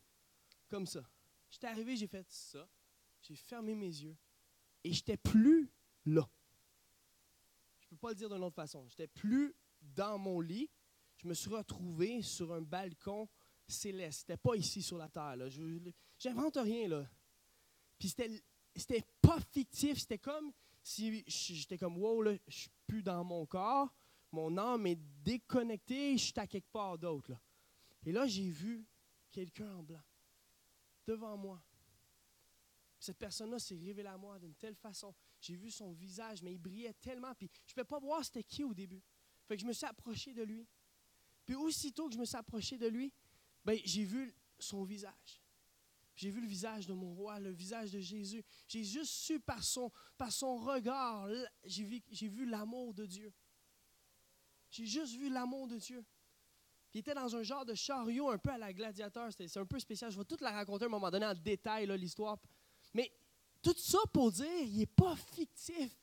Comme 0.70 0.88
ça. 0.88 1.04
J'étais 1.50 1.68
arrivé, 1.68 1.96
j'ai 1.96 2.08
fait 2.08 2.26
ça. 2.30 2.68
J'ai 3.22 3.36
fermé 3.36 3.76
mes 3.76 3.86
yeux. 3.86 4.18
Et 4.84 4.92
j'étais 4.92 5.18
plus 5.18 5.70
là. 6.06 6.28
Je 7.80 7.86
ne 7.86 7.90
peux 7.92 7.98
pas 7.98 8.10
le 8.10 8.16
dire 8.16 8.30
d'une 8.30 8.44
autre 8.44 8.56
façon. 8.56 8.88
J'étais 8.90 9.08
plus 9.08 9.56
dans 9.82 10.18
mon 10.18 10.42
lit. 10.42 10.70
Je 11.18 11.28
me 11.28 11.34
suis 11.34 11.50
retrouvé 11.50 12.22
sur 12.22 12.54
un 12.54 12.62
balcon 12.62 13.30
céleste. 13.68 14.22
C'était 14.22 14.38
pas 14.38 14.56
ici 14.56 14.82
sur 14.82 14.98
la 14.98 15.10
terre. 15.10 15.50
Je 15.50 15.62
n'invente 16.26 16.58
rien. 16.58 17.08
Puis 18.00 18.10
c'était 18.10 19.02
pas 19.28 19.40
fictif. 19.52 20.00
C'était 20.00 20.18
comme 20.18 20.54
si 20.82 21.24
j'étais 21.28 21.78
comme, 21.78 21.98
wow, 21.98 22.22
là, 22.22 22.34
je 22.48 22.56
suis 22.56 22.72
plus 22.86 23.04
dans 23.04 23.24
mon 23.24 23.46
corps. 23.46 23.94
Mon 24.32 24.58
âme 24.58 24.88
est 24.88 25.00
déconnectée. 25.24 26.18
Je 26.18 26.24
suis 26.26 26.40
à 26.40 26.48
quelque 26.48 26.72
part 26.72 26.98
d'autre. 26.98 27.34
Et 28.06 28.12
là, 28.14 28.26
j'ai 28.26 28.50
vu 28.50 28.86
quelqu'un 29.32 29.76
en 29.76 29.84
blanc 29.84 30.04
devant 31.06 31.36
moi. 31.36 31.62
Cette 33.00 33.18
personne-là 33.18 33.60
s'est 33.60 33.76
révélée 33.76 34.08
à 34.08 34.18
moi 34.18 34.40
d'une 34.40 34.56
telle 34.56 34.76
façon. 34.76 35.14
J'ai 35.42 35.56
vu 35.56 35.70
son 35.72 35.92
visage, 35.92 36.42
mais 36.42 36.54
il 36.54 36.58
brillait 36.58 36.94
tellement. 36.94 37.34
Puis 37.36 37.50
je 37.66 37.72
ne 37.72 37.74
pouvais 37.74 37.86
pas 37.86 38.00
voir 38.00 38.24
c'était 38.24 38.44
qui 38.44 38.64
au 38.64 38.74
début. 38.74 39.04
Fait 39.46 39.56
que 39.56 39.62
je 39.62 39.68
me 39.68 39.74
suis 39.74 39.86
approché 39.86 40.34
de 40.34 40.44
lui. 40.44 40.66
Puis 41.46 41.56
aussitôt 41.56 42.08
que 42.08 42.16
je 42.16 42.20
me 42.20 42.26
suis 42.26 42.38
approché 42.38 42.78
de 42.78 42.88
lui, 42.88 43.14
ben, 43.64 43.78
j'ai 43.84 44.04
vu 44.04 44.34
son 44.58 44.84
visage. 44.84 45.42
J'ai 46.18 46.32
vu 46.32 46.42
le 46.42 46.48
visage 46.48 46.88
de 46.88 46.94
mon 46.94 47.14
roi, 47.14 47.40
le 47.40 47.52
visage 47.52 47.92
de 47.92 48.00
Jésus. 48.00 48.44
J'ai 48.68 48.84
juste 48.84 49.12
su 49.12 49.40
par 49.40 49.64
son, 49.64 49.92
par 50.18 50.32
son 50.32 50.58
regard, 50.58 51.30
j'ai 51.64 51.84
vu, 51.84 52.02
vu 52.10 52.50
l'amour 52.50 52.96
de 52.96 53.06
Dieu. 53.06 53.32
J'ai 54.72 54.88
juste 54.88 55.14
vu 55.14 55.30
l'amour 55.30 55.68
de 55.68 55.78
Dieu. 55.78 56.04
Il 56.92 57.02
était 57.02 57.14
dans 57.14 57.36
un 57.36 57.44
genre 57.44 57.66
de 57.66 57.76
chariot 57.76 58.32
un 58.32 58.40
peu 58.40 58.50
à 58.50 58.58
la 58.58 58.74
gladiateur. 58.74 59.30
C'est 59.32 59.58
un 59.58 59.66
peu 59.68 59.78
spécial. 59.78 60.12
Je 60.12 60.18
vais 60.18 60.26
tout 60.26 60.38
la 60.42 60.50
raconter 60.52 60.86
à 60.86 60.88
un 60.88 60.92
moment 60.92 61.12
donné 61.12 61.28
en 61.28 61.36
détail, 61.36 61.86
l'histoire. 62.00 62.40
Mais 62.96 63.12
tout 63.62 63.76
ça 63.78 64.00
pour 64.12 64.32
dire, 64.32 64.48
il 64.64 64.80
n'est 64.80 64.88
pas 64.88 65.16
fictif. 65.16 65.96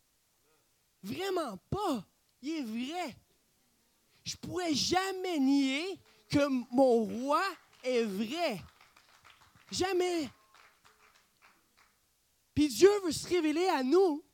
Vraiment 1.02 1.56
pas. 1.68 2.06
Il 2.40 2.50
est 2.50 2.62
vrai. 2.62 3.16
Je 4.23 4.37
pourrais 4.37 4.75
jamais 4.75 5.40
nier 5.40 5.99
que 6.28 6.47
mon 6.73 7.02
roi 7.02 7.42
est 7.83 8.04
vrai. 8.04 8.62
Jamais. 9.71 10.30
Puis 12.54 12.68
Dieu 12.68 12.90
veut 13.04 13.12
se 13.12 13.28
révéler 13.28 13.66
à 13.66 13.83
nous. 13.83 14.25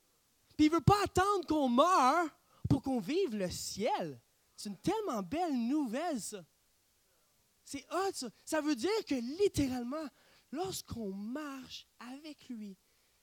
Puis 0.56 0.66
il 0.66 0.70
ne 0.70 0.76
veut 0.76 0.82
pas 0.82 1.02
attendre 1.04 1.46
qu'on 1.46 1.68
meure 1.68 2.28
pour 2.68 2.82
qu'on 2.82 3.00
vive 3.00 3.34
le 3.34 3.50
ciel. 3.50 4.20
C'est 4.56 4.68
une 4.68 4.78
tellement 4.78 5.22
belle 5.22 5.56
nouvelle, 5.56 6.20
ça. 6.20 6.44
C'est 7.64 7.86
hot, 7.90 8.12
ça. 8.12 8.28
Ça 8.44 8.60
veut 8.60 8.76
dire 8.76 9.04
que 9.06 9.14
littéralement, 9.14 10.06
lorsqu'on 10.52 11.12
marche 11.12 11.86
avec 11.98 12.48
lui, 12.48 12.76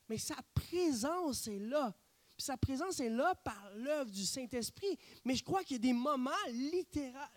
mais 0.10 0.18
sa 0.18 0.38
présence 0.54 1.48
est 1.48 1.60
là. 1.60 1.94
Puis 2.36 2.46
sa 2.46 2.56
présence 2.56 3.00
est 3.00 3.10
là 3.10 3.36
par 3.36 3.72
l'œuvre 3.76 4.10
du 4.10 4.26
Saint-Esprit. 4.26 4.98
Mais 5.26 5.36
je 5.36 5.44
crois 5.44 5.64
qu'il 5.64 5.78
y 5.78 5.80
a 5.80 5.82
des 5.82 5.94
moments 5.94 6.32
littéral, 6.50 7.30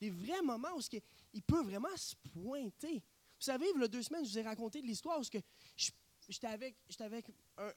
des 0.00 0.10
vrais 0.10 0.42
moments 0.42 0.76
où 0.76 0.80
il 1.32 1.42
peut 1.42 1.62
vraiment 1.62 1.96
se 1.96 2.14
pointer. 2.32 3.02
Vous 3.44 3.52
savez, 3.52 3.66
il 3.74 3.78
y 3.78 3.84
a 3.84 3.88
deux 3.88 4.02
semaines, 4.02 4.24
je 4.24 4.30
vous 4.30 4.38
ai 4.38 4.42
raconté 4.42 4.80
de 4.80 4.86
l'histoire 4.86 5.20
où 5.20 5.22
j'étais 5.22 6.46
avec, 6.46 6.78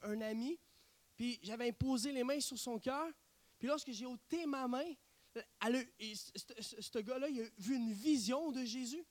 un, 0.00 0.20
ami, 0.22 0.58
puis 1.14 1.38
j'avais 1.42 1.68
imposé 1.68 2.10
les 2.10 2.24
mains 2.24 2.40
sur 2.40 2.58
son 2.58 2.78
cœur. 2.78 3.06
Puis 3.58 3.68
lorsque 3.68 3.92
j'ai 3.92 4.06
ôté 4.06 4.46
ma 4.46 4.66
main, 4.66 4.90
ce 5.34 6.98
gars-là, 7.00 7.28
il 7.28 7.42
a 7.42 7.44
vu 7.58 7.76
une 7.76 7.92
vision 7.92 8.50
de 8.50 8.64
Jésus. 8.64 9.04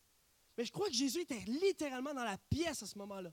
Mais 0.58 0.66
je 0.66 0.72
crois 0.72 0.88
que 0.88 0.96
Jésus 0.96 1.20
était 1.20 1.44
littéralement 1.46 2.16
dans 2.16 2.24
la 2.24 2.40
pièce 2.50 2.82
à 2.82 2.88
ce 2.88 2.98
moment-là. 2.98 3.32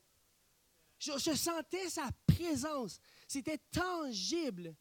Je, 0.98 1.34
sentais 1.34 1.88
sa 1.88 2.10
présence. 2.26 3.00
C'était 3.26 3.56
tangible. 3.70 4.76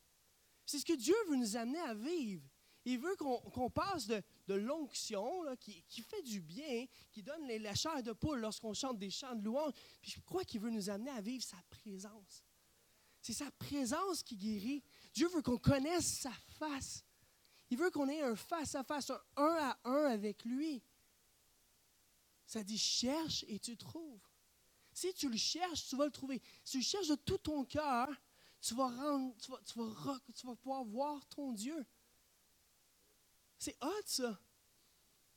C'est 0.65 0.79
ce 0.79 0.85
que 0.85 0.97
Dieu 0.97 1.15
veut 1.29 1.37
nous 1.37 1.55
amener 1.55 1.79
à 1.79 1.93
vivre. 1.93 2.43
Il 2.85 2.99
veut 2.99 3.15
qu'on 3.15 3.69
passe 3.69 4.07
de, 4.07 4.53
l'onction 4.53 5.41
qui, 5.59 6.01
fait 6.01 6.21
du 6.21 6.41
bien, 6.41 6.85
qui 7.11 7.23
donne 7.23 7.47
la 7.47 7.75
chair 7.75 8.03
de 8.03 8.11
poule 8.11 8.39
lorsqu'on 8.39 8.73
chante 8.73 8.99
des 8.99 9.09
chants 9.09 9.35
de 9.35 9.43
louange. 9.43 9.73
Puis 10.01 10.11
je 10.11 10.19
crois 10.19 10.43
qu'il 10.43 10.59
veut 10.59 10.69
nous 10.69 10.89
amener 10.89 11.11
à 11.11 11.21
vivre 11.21 11.43
sa 11.43 11.61
présence. 11.69 12.43
C'est 13.21 13.33
sa 13.33 13.49
présence 13.51 14.21
qui 14.21 14.35
guérit. 14.35 14.83
Dieu 15.13 15.29
veut 15.29 15.41
qu'on 15.41 15.57
connaisse 15.57 16.19
sa 16.19 16.33
face. 16.59 17.05
Il 17.69 17.77
veut 17.77 17.89
qu'on 17.89 18.09
ait 18.09 18.21
un 18.21 18.35
face-à-face, 18.35 19.11
un 19.11 19.21
un 19.37 19.55
à 19.55 19.79
un 19.85 20.05
avec 20.11 20.43
lui. 20.43 20.83
Ça 22.45 22.63
dit 22.63 22.77
cherche 22.77 23.45
et 23.47 23.59
tu 23.59 23.77
trouves. 23.77 24.21
Si 24.91 25.13
tu 25.13 25.29
le 25.29 25.37
cherches, 25.37 25.87
tu 25.87 25.95
vas 25.95 26.05
le 26.05 26.11
trouver. 26.11 26.41
Si 26.65 26.73
tu 26.73 26.77
le 26.79 26.83
cherches 26.83 27.07
de 27.07 27.15
tout 27.15 27.37
ton 27.37 27.63
cœur, 27.63 28.09
tu 28.61 28.75
tu 28.75 28.77
vas 30.45 30.55
pouvoir 30.55 30.83
voir 30.83 31.25
ton 31.27 31.53
Dieu. 31.53 31.85
C'est 33.63 33.77
hot, 33.81 34.03
ça. 34.05 34.37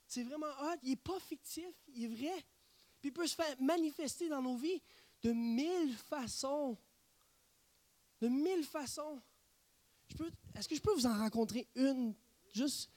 C'est 0.09 0.25
vraiment 0.25 0.50
hot. 0.61 0.78
Il 0.83 0.90
n'est 0.90 0.97
pas 0.97 1.21
fictif, 1.21 1.73
il 1.95 2.04
est 2.04 2.09
vrai. 2.09 2.45
Puis 3.00 3.11
il 3.11 3.12
peut 3.12 3.26
se 3.26 3.37
faire 3.37 3.54
manifester 3.61 4.28
dans 4.28 4.42
nos 4.42 4.56
vies 4.56 4.83
de 5.23 5.30
mille 5.30 5.95
façons. 5.97 6.76
De 8.21 8.26
mille 8.26 8.64
façons. 8.64 9.23
Est-ce 10.56 10.68
que 10.68 10.75
je 10.75 10.80
peux 10.80 10.92
vous 10.92 11.06
en 11.06 11.16
rencontrer 11.16 11.68
une? 11.76 12.16
Juste 12.52 12.90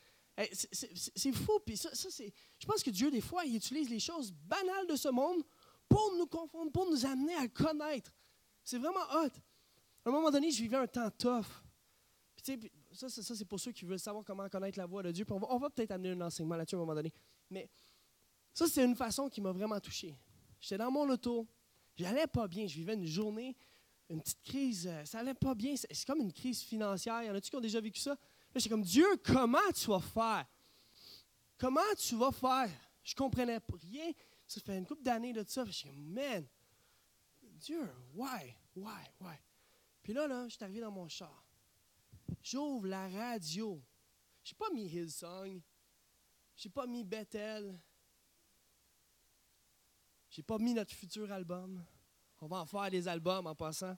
c'est 1.15 1.33
fou. 1.33 1.59
Puis 1.63 1.77
ça, 1.77 1.89
je 1.93 2.65
pense 2.65 2.81
que 2.81 2.89
Dieu, 2.89 3.11
des 3.11 3.21
fois, 3.21 3.45
il 3.45 3.55
utilise 3.55 3.89
les 3.89 3.99
choses 3.99 4.31
banales 4.31 4.87
de 4.87 4.95
ce 4.95 5.09
monde 5.09 5.43
pour 5.87 6.11
nous 6.17 6.25
confondre, 6.25 6.71
pour 6.71 6.89
nous 6.89 7.05
amener 7.05 7.35
à 7.35 7.47
connaître. 7.47 8.11
C'est 8.63 8.79
vraiment 8.79 9.05
hot. 9.11 9.29
À 10.05 10.09
un 10.09 10.11
moment 10.11 10.31
donné, 10.31 10.49
je 10.49 10.61
vivais 10.63 10.77
un 10.77 10.87
temps 10.87 11.11
tough. 11.11 11.45
Puis, 12.35 12.71
ça, 13.07 13.23
ça 13.23 13.35
c'est 13.35 13.45
pour 13.45 13.59
ceux 13.59 13.71
qui 13.71 13.85
veulent 13.85 13.99
savoir 13.99 14.25
comment 14.25 14.49
connaître 14.49 14.77
la 14.77 14.85
voix 14.85 15.03
de 15.03 15.11
Dieu. 15.11 15.25
on 15.29 15.57
va, 15.57 15.69
peut-être 15.69 15.91
amener 15.91 16.11
un 16.11 16.21
enseignement 16.21 16.55
là-dessus 16.55 16.75
à 16.75 16.79
un 16.79 16.81
moment 16.81 16.95
donné. 16.95 17.13
Mais 17.49 17.69
ça, 18.53 18.67
c'est 18.67 18.83
une 18.83 18.95
façon 18.95 19.29
qui 19.29 19.39
m'a 19.39 19.51
vraiment 19.51 19.79
touché. 19.79 20.17
J'étais 20.59 20.77
dans 20.77 20.91
mon 20.91 21.09
auto, 21.09 21.47
j'allais 21.95 22.27
pas 22.27 22.47
bien, 22.47 22.67
je 22.67 22.75
vivais 22.75 22.95
une 22.95 23.05
journée, 23.05 23.55
une 24.09 24.21
petite 24.21 24.41
crise, 24.41 24.87
euh, 24.87 25.05
ça 25.05 25.19
allait 25.19 25.35
pas 25.35 25.55
bien. 25.55 25.75
C'est 25.75 26.05
comme 26.05 26.19
une 26.19 26.33
crise 26.33 26.61
financière. 26.61 27.23
Y 27.23 27.29
en 27.29 27.35
a-tu 27.35 27.49
qui 27.49 27.55
ont 27.55 27.61
déjà 27.61 27.79
vécu 27.79 27.99
ça? 27.99 28.11
Là, 28.11 28.17
j'étais 28.55 28.69
comme, 28.69 28.83
Dieu, 28.83 29.05
comment 29.23 29.59
tu 29.73 29.87
vas 29.87 29.99
faire? 29.99 30.45
Comment 31.57 31.81
tu 31.97 32.15
vas 32.15 32.31
faire? 32.31 32.69
Je 33.03 33.15
comprenais 33.15 33.59
rien. 33.91 34.11
Ça 34.47 34.59
fait 34.59 34.77
une 34.77 34.85
couple 34.85 35.03
d'années 35.03 35.31
de 35.31 35.43
ça. 35.47 35.63
Je 35.63 35.83
comme, 35.83 35.95
man, 35.95 36.45
Dieu, 37.41 37.87
why, 38.15 38.55
why, 38.75 39.03
why? 39.21 39.35
Puis 40.01 40.13
là, 40.13 40.27
là, 40.27 40.47
je 40.47 40.55
suis 40.55 40.63
arrivé 40.63 40.79
dans 40.81 40.91
mon 40.91 41.07
char. 41.07 41.48
J'ouvre 42.41 42.87
la 42.87 43.07
radio. 43.07 43.81
Je 44.43 44.53
n'ai 44.53 44.57
pas 44.57 44.69
mis 44.71 44.87
Hillsong. 44.87 45.61
Je 46.55 46.67
n'ai 46.67 46.71
pas 46.71 46.87
mis 46.87 47.03
Bethel. 47.03 47.79
Je 50.29 50.39
n'ai 50.39 50.43
pas 50.43 50.57
mis 50.57 50.73
notre 50.73 50.93
futur 50.93 51.31
album. 51.31 51.83
On 52.41 52.47
va 52.47 52.57
en 52.57 52.65
faire 52.65 52.89
des 52.89 53.07
albums 53.07 53.47
en 53.47 53.55
passant. 53.55 53.97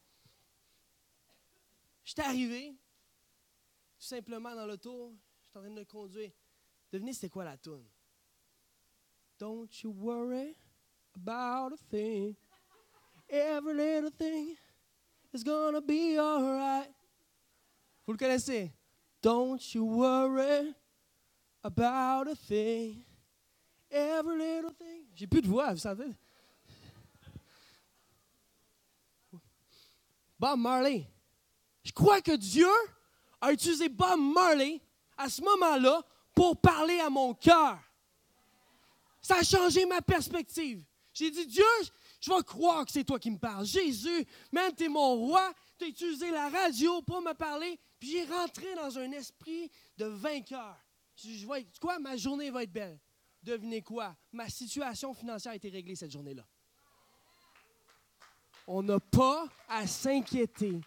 J'étais 2.04 2.24
arrivé, 2.24 2.72
tout 4.00 4.06
simplement 4.06 4.56
dans 4.56 4.66
l'auto, 4.66 5.16
j'étais 5.44 5.60
en 5.60 5.62
train 5.62 5.72
de 5.72 5.84
conduire. 5.84 6.32
Devinez 6.92 7.14
c'était 7.14 7.30
quoi 7.30 7.46
la 7.46 7.58
tune? 7.58 7.86
Don't 9.38 9.70
you 9.84 9.92
worry 9.92 10.56
about 11.16 11.74
a 11.74 11.78
thing. 11.90 12.36
Every 13.30 13.74
little 13.74 14.12
thing 14.12 14.56
is 15.34 15.44
gonna 15.44 15.80
be 15.80 16.18
alright. 16.20 16.71
Vous 18.06 18.14
le 18.14 18.18
connaissez? 18.18 18.72
Don't 19.22 19.60
you 19.74 19.86
worry 19.86 20.74
about 21.64 22.28
a 22.28 22.36
thing. 22.36 23.04
Every 23.90 24.38
little 24.38 24.74
thing. 24.74 25.06
J'ai 25.14 25.28
plus 25.28 25.42
de 25.42 25.48
voix, 25.48 25.74
vous 25.74 25.80
savez? 25.80 26.16
Bob 30.40 30.60
Marley. 30.60 31.06
Je 31.84 31.92
crois 31.92 32.22
que 32.22 32.36
Dieu 32.36 32.70
a 33.40 33.52
utilisé 33.52 33.90
Bob 33.90 34.20
Marley 34.20 34.82
à 35.18 35.30
ce 35.30 35.42
moment-là 35.42 36.02
pour 36.34 36.60
parler 36.60 37.00
à 37.00 37.10
mon 37.10 37.34
cœur. 37.34 37.78
Ça 39.22 39.38
a 39.38 39.44
changé 39.44 39.86
ma 39.86 40.02
perspective. 40.02 40.84
J'ai 41.14 41.30
dit, 41.30 41.46
Dieu, 41.46 41.64
je 42.20 42.32
vais 42.32 42.44
croire 42.44 42.86
que 42.86 42.92
c'est 42.92 43.04
toi 43.04 43.20
qui 43.20 43.30
me 43.30 43.38
parles. 43.38 43.66
Jésus, 43.66 44.26
même 44.52 44.74
tu 44.74 44.86
es 44.86 44.90
mon 44.90 45.16
roi, 45.16 45.54
tu 45.78 45.86
as 45.86 45.88
utilisé 45.90 46.32
la 46.32 46.50
radio 46.50 47.02
pour 47.02 47.22
me 47.22 47.34
parler, 47.34 47.80
puis 48.02 48.10
j'ai 48.10 48.26
rentré 48.26 48.74
dans 48.74 48.98
un 48.98 49.12
esprit 49.12 49.70
de 49.96 50.06
vainqueur. 50.06 50.76
Je, 51.16 51.46
vois, 51.46 51.60
quoi, 51.80 52.00
ma 52.00 52.18
journée 52.18 52.50
va 52.50 52.64
être 52.64 52.72
belle. 52.72 53.00
Devinez 53.44 53.84
quoi? 53.84 54.18
Ma 54.32 54.50
situation 54.50 55.14
financière 55.14 55.54
a 55.54 55.56
été 55.56 55.70
réglée 55.70 55.96
cette 55.96 56.10
journée-là. 56.10 56.44
On 58.66 58.82
n'a 58.82 59.00
pas 59.00 59.48
à 59.70 59.86
s'inquiéter 59.86 60.82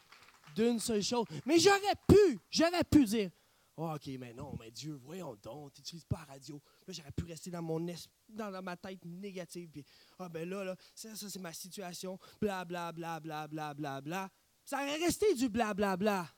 d'une 0.57 0.81
seule 0.81 1.05
chose. 1.05 1.25
Mais 1.47 1.61
j'aurais 1.61 1.95
pu, 2.09 2.41
j'aurais 2.51 2.83
pu 2.83 3.05
dire, 3.05 3.31
oh, 3.77 3.93
OK, 3.95 4.09
mais 4.19 4.35
non, 4.35 4.57
mais 4.59 4.73
Dieu, 4.73 4.99
voyons 5.01 5.37
donc, 5.37 5.73
tu 5.75 5.83
n'utilises 5.83 6.07
pas 6.07 6.25
la 6.27 6.33
radio. 6.33 6.61
j'aurais 6.89 7.13
pu 7.13 7.27
rester 7.27 7.53
dans, 7.53 7.63
mon 7.63 7.87
dans 8.29 8.61
ma 8.61 8.77
tête 8.77 9.05
négative. 9.05 9.71
Puis, 9.71 9.85
ah, 10.19 10.29
ben 10.29 10.49
là, 10.49 10.65
là 10.65 10.77
ça, 10.93 11.15
ça 11.15 11.31
c'est 11.31 11.39
ma 11.39 11.53
situation. 11.53 12.19
Bla, 12.41 12.65
bla, 12.65 12.91
bla, 12.91 13.21
bla, 13.21 13.47
bla, 13.47 13.73
bla, 13.73 14.01
bla. 14.01 14.29
Ça 14.65 14.79
aurait 14.79 14.97
resté 14.97 15.33
du 15.35 15.49
bla, 15.49 15.75
bla, 15.75 15.97
bla. 15.97 16.29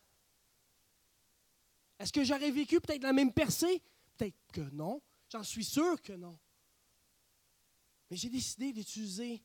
Est-ce 1.99 2.13
que 2.13 2.25
j'aurais 2.25 2.51
vécu 2.51 2.81
peut-être 2.81 3.03
la 3.03 3.13
même 3.13 3.33
percée? 3.33 3.83
Peut-être 4.17 4.37
que 4.53 4.61
non. 4.73 5.01
J'en 5.31 5.43
suis 5.43 5.65
sûr 5.65 6.01
que 6.03 6.13
non. 6.13 6.39
Mais 8.11 8.17
j'ai 8.17 8.29
décidé 8.29 8.73
d'utiliser 8.73 9.43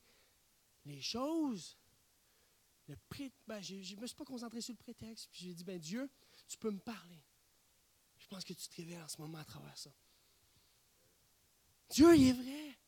les 0.84 1.00
choses. 1.00 1.76
Le 2.88 2.96
ben, 3.46 3.60
je 3.62 3.94
ne 3.94 4.00
me 4.00 4.06
suis 4.06 4.16
pas 4.16 4.24
concentré 4.24 4.60
sur 4.60 4.72
le 4.72 4.78
prétexte. 4.78 5.28
Puis 5.30 5.46
j'ai 5.46 5.54
dit, 5.54 5.64
ben 5.64 5.78
Dieu, 5.78 6.10
tu 6.46 6.58
peux 6.58 6.70
me 6.70 6.78
parler. 6.78 7.24
Je 8.18 8.26
pense 8.26 8.44
que 8.44 8.52
tu 8.52 8.68
te 8.68 8.76
réveilles 8.76 9.00
en 9.00 9.08
ce 9.08 9.20
moment 9.20 9.38
à 9.38 9.44
travers 9.44 9.76
ça. 9.76 9.90
Dieu, 11.90 12.14
il 12.16 12.28
est 12.28 12.32
vrai. 12.32 12.78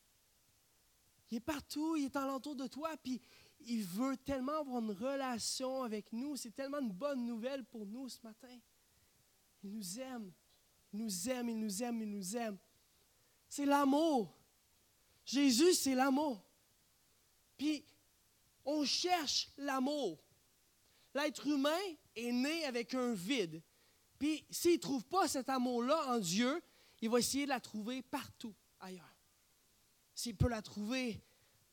Il 1.31 1.37
est 1.37 1.41
partout, 1.41 1.95
il 1.95 2.05
est 2.05 2.15
alentour 2.15 2.55
de 2.55 2.67
toi, 2.67 2.95
puis 2.97 3.19
il 3.61 3.83
veut 3.83 4.15
tellement 4.17 4.59
avoir 4.59 4.81
une 4.81 4.91
relation 4.91 5.83
avec 5.83 6.11
nous. 6.13 6.35
C'est 6.35 6.51
tellement 6.51 6.79
une 6.79 6.91
bonne 6.91 7.25
nouvelle 7.25 7.63
pour 7.65 7.85
nous 7.85 8.09
ce 8.09 8.19
matin. 8.23 8.59
Il 9.65 9.71
nous 9.71 9.99
aime. 9.99 10.31
Il 10.93 10.99
nous 10.99 11.29
aime, 11.29 11.49
il 11.49 11.59
nous 11.59 11.83
aime, 11.83 12.01
il 12.03 12.09
nous 12.09 12.37
aime. 12.37 12.57
C'est 13.49 13.65
l'amour. 13.65 14.37
Jésus, 15.25 15.73
c'est 15.73 15.95
l'amour. 15.95 16.45
Puis, 17.57 17.83
on 18.63 18.85
cherche 18.85 19.49
l'amour. 19.57 20.23
L'être 21.15 21.47
humain 21.47 21.81
est 22.15 22.31
né 22.31 22.65
avec 22.65 22.93
un 22.93 23.13
vide. 23.13 23.63
Puis, 24.19 24.45
s'il 24.51 24.75
ne 24.75 24.79
trouve 24.79 25.03
pas 25.05 25.27
cet 25.27 25.49
amour-là 25.49 26.13
en 26.13 26.19
Dieu, 26.19 26.61
il 27.01 27.09
va 27.09 27.17
essayer 27.17 27.45
de 27.45 27.49
la 27.49 27.59
trouver 27.59 28.03
partout 28.03 28.53
ailleurs. 28.79 29.17
S'il 30.13 30.35
peut 30.35 30.47
la 30.47 30.61
trouver 30.61 31.23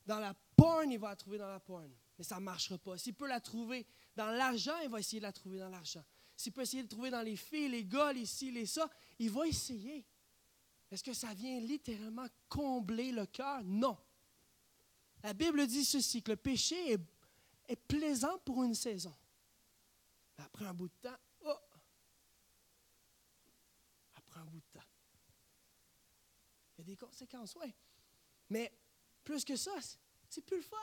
dans 0.07 0.19
la 0.19 0.35
porn, 0.57 0.91
il 0.91 0.99
va 0.99 1.11
la 1.11 1.17
trouver 1.17 1.37
dans 1.37 1.49
la 1.49 1.61
porn. 1.61 1.93
Mais 2.17 2.25
ça 2.25 2.37
ne 2.37 2.45
marchera 2.45 2.79
pas. 2.79 2.97
S'il 2.97 3.15
peut 3.15 3.29
la 3.29 3.41
trouver 3.41 3.87
dans 4.17 4.31
l'argent, 4.31 4.79
il 4.83 4.89
va 4.89 4.99
essayer 4.99 5.21
de 5.21 5.27
la 5.27 5.33
trouver 5.33 5.59
dans 5.59 5.69
l'argent. 5.69 6.05
S'il 6.43 6.53
peut 6.53 6.63
essayer 6.63 6.83
de 6.83 6.89
trouver 6.89 7.11
dans 7.11 7.23
les 7.23 7.37
filles, 7.37 7.69
les 7.69 7.85
gars, 7.85 8.13
les 8.13 8.27
ci, 8.27 8.51
les 8.51 8.67
ça, 8.67 8.91
il 9.21 9.31
va 9.31 9.47
essayer. 9.47 10.05
Est-ce 10.91 11.05
que 11.05 11.13
ça 11.13 11.33
vient 11.35 11.61
littéralement 11.61 12.27
combler 12.49 13.13
le 13.13 13.27
cœur? 13.27 13.63
Non. 13.63 13.97
La 15.23 15.35
Bible 15.35 15.65
dit 15.69 15.85
ceci, 15.85 16.21
que 16.21 16.33
le 16.33 16.37
péché 16.37 16.99
est, 17.69 17.77
plaisant 17.77 18.41
pour 18.41 18.65
une 18.65 18.75
saison. 18.75 19.15
Mais 20.37 20.43
après 20.43 20.65
un 20.65 20.75
bout 20.75 20.89
de 20.89 20.95
temps, 21.01 21.17
oh! 21.43 21.55
Après 24.17 24.41
un 24.41 24.47
bout 24.47 24.59
de 24.59 24.81
temps. 24.81 24.87
Il 26.75 26.79
y 26.79 26.81
a 26.81 26.85
des 26.87 26.97
conséquences, 26.97 27.55
oui. 27.61 27.73
Mais 28.51 28.77
plus 29.23 29.45
que 29.45 29.55
ça, 29.55 29.77
c'est 30.29 30.45
plus 30.45 30.57
le 30.57 30.63
fun. 30.65 30.77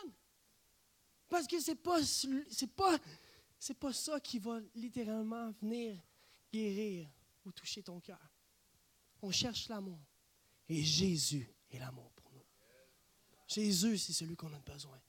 Parce 1.27 1.47
que 1.47 1.59
c'est 1.59 1.75
pas, 1.75 2.01
c'est 2.01 2.73
pas, 2.73 2.97
c'est 3.59 3.77
pas 3.77 3.91
ça 3.91 4.19
qui 4.19 4.39
va 4.39 4.59
littéralement 4.75 5.51
venir 5.61 6.01
guérir 6.51 7.09
ou 7.45 7.51
toucher 7.51 7.83
ton 7.83 7.99
cœur. 7.99 8.33
On 9.21 9.31
cherche 9.31 9.67
l'amour. 9.67 9.99
Et 10.69 10.81
Jésus 10.81 11.53
est 11.69 11.79
l'amour 11.79 12.11
pour 12.15 12.31
nous. 12.31 12.45
Jésus, 13.47 13.97
c'est 13.97 14.13
celui 14.13 14.35
qu'on 14.35 14.53
a 14.53 14.59
besoin. 14.59 14.99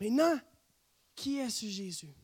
Maintenant, 0.00 0.40
qui 1.14 1.38
est 1.38 1.50
ce 1.50 1.66
Jésus? 1.66 2.14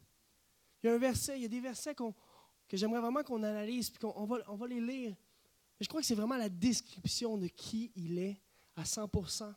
Il 0.82 0.86
y 0.86 0.90
a 0.90 0.94
un 0.94 0.98
verset, 0.98 1.38
il 1.38 1.42
y 1.42 1.46
a 1.46 1.48
des 1.48 1.60
versets 1.60 1.94
que 1.94 2.76
j'aimerais 2.76 3.00
vraiment 3.00 3.22
qu'on 3.22 3.42
analyse, 3.42 3.90
puis 3.90 3.98
qu'on 3.98 4.24
va, 4.24 4.38
on 4.48 4.56
va 4.56 4.66
les 4.66 4.80
lire. 4.80 5.10
Mais 5.10 5.84
je 5.84 5.88
crois 5.88 6.00
que 6.00 6.06
c'est 6.06 6.14
vraiment 6.14 6.36
la 6.36 6.48
description 6.48 7.36
de 7.36 7.48
qui 7.48 7.92
il 7.94 8.18
est 8.18 8.40
à 8.76 8.84
100% 8.84 9.54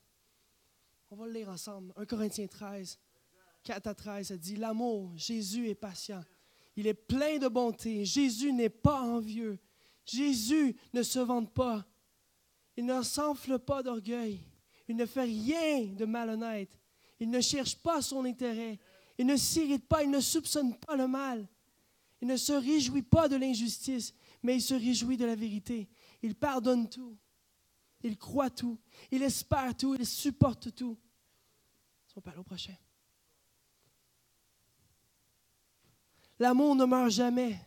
On 1.12 1.16
va 1.16 1.26
le 1.26 1.32
lire 1.32 1.50
ensemble. 1.50 1.94
1 1.96 2.06
Corinthiens 2.06 2.48
13. 2.48 3.00
4 3.66 3.88
à 3.88 3.96
13, 3.96 4.28
ça 4.28 4.38
dit, 4.38 4.56
l'amour, 4.56 5.12
Jésus 5.16 5.68
est 5.68 5.76
patient. 5.76 6.24
Il 6.76 6.88
est 6.88 6.94
plein 6.94 7.40
de 7.40 7.48
bonté. 7.48 8.06
Jésus 8.06 8.54
n'est 8.54 8.70
pas 8.70 9.02
envieux. 9.02 9.58
Jésus 10.06 10.76
ne 10.94 11.02
se 11.02 11.20
vante 11.20 11.52
pas. 11.54 11.86
Il 12.78 12.86
ne 12.86 13.02
s'enfle 13.02 13.58
pas 13.58 13.82
d'orgueil. 13.82 14.40
Il 14.88 14.96
ne 14.96 15.06
fait 15.06 15.24
rien 15.24 15.86
de 15.86 16.06
malhonnête. 16.06 16.80
Il 17.20 17.30
ne 17.30 17.42
cherche 17.42 17.76
pas 17.76 18.02
son 18.02 18.24
intérêt. 18.26 18.78
Il 19.18 19.26
ne 19.26 19.36
s'irrite 19.36 19.88
pas. 19.88 20.04
Il 20.04 20.12
ne 20.12 20.20
soupçonne 20.20 20.78
pas 20.78 20.96
le 20.96 21.08
mal. 21.08 21.48
Il 22.22 22.28
ne 22.28 22.38
se 22.38 22.54
réjouit 22.54 23.02
pas 23.02 23.28
de 23.28 23.36
l'injustice, 23.36 24.14
mais 24.44 24.56
il 24.56 24.62
se 24.62 24.74
réjouit 24.74 25.18
de 25.18 25.26
la 25.26 25.36
vérité. 25.36 25.90
Il 26.22 26.36
pardonne 26.36 26.88
tout. 26.88 27.18
Il 28.04 28.18
croit 28.18 28.52
tout. 28.52 28.78
Il 29.12 29.24
espère 29.24 29.76
tout. 29.76 29.96
Il 29.96 30.06
supporte 30.06 30.76
tout. 30.76 30.98
On 32.16 32.22
parle 32.22 32.40
au 32.40 32.44
prochain. 32.44 32.76
L'amour 36.40 36.76
ne 36.76 36.86
meurt 36.86 37.12
jamais. 37.12 37.60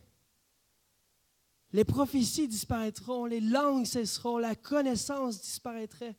Les 1.71 1.85
prophéties 1.85 2.47
disparaîtront, 2.47 3.25
les 3.25 3.41
langues 3.41 3.85
cesseront, 3.85 4.37
la 4.37 4.55
connaissance 4.55 5.41
disparaîtra. 5.41 6.13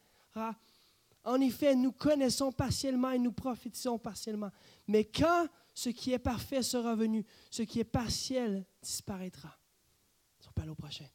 En 1.25 1.41
effet, 1.41 1.75
nous 1.75 1.93
connaissons 1.93 2.53
partiellement 2.53 3.11
et 3.11 3.19
nous 3.19 3.33
prophétisons 3.33 3.99
partiellement. 3.99 4.51
Mais 4.87 5.05
quand 5.05 5.49
ce 5.75 5.89
qui 5.89 6.13
est 6.13 6.19
parfait 6.19 6.63
sera 6.63 6.95
venu, 6.95 7.25
ce 7.51 7.63
qui 7.63 7.81
est 7.81 7.85
partiel 7.85 8.65
disparaîtra. 8.83 9.57
On 10.47 10.53
parle 10.53 10.71
au 10.71 10.75
prochain. 10.75 11.07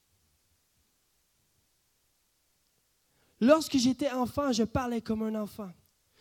Lorsque 3.41 3.77
j'étais 3.77 4.11
enfant, 4.11 4.51
je 4.51 4.63
parlais 4.63 5.01
comme 5.01 5.23
un 5.23 5.35
enfant. 5.35 5.71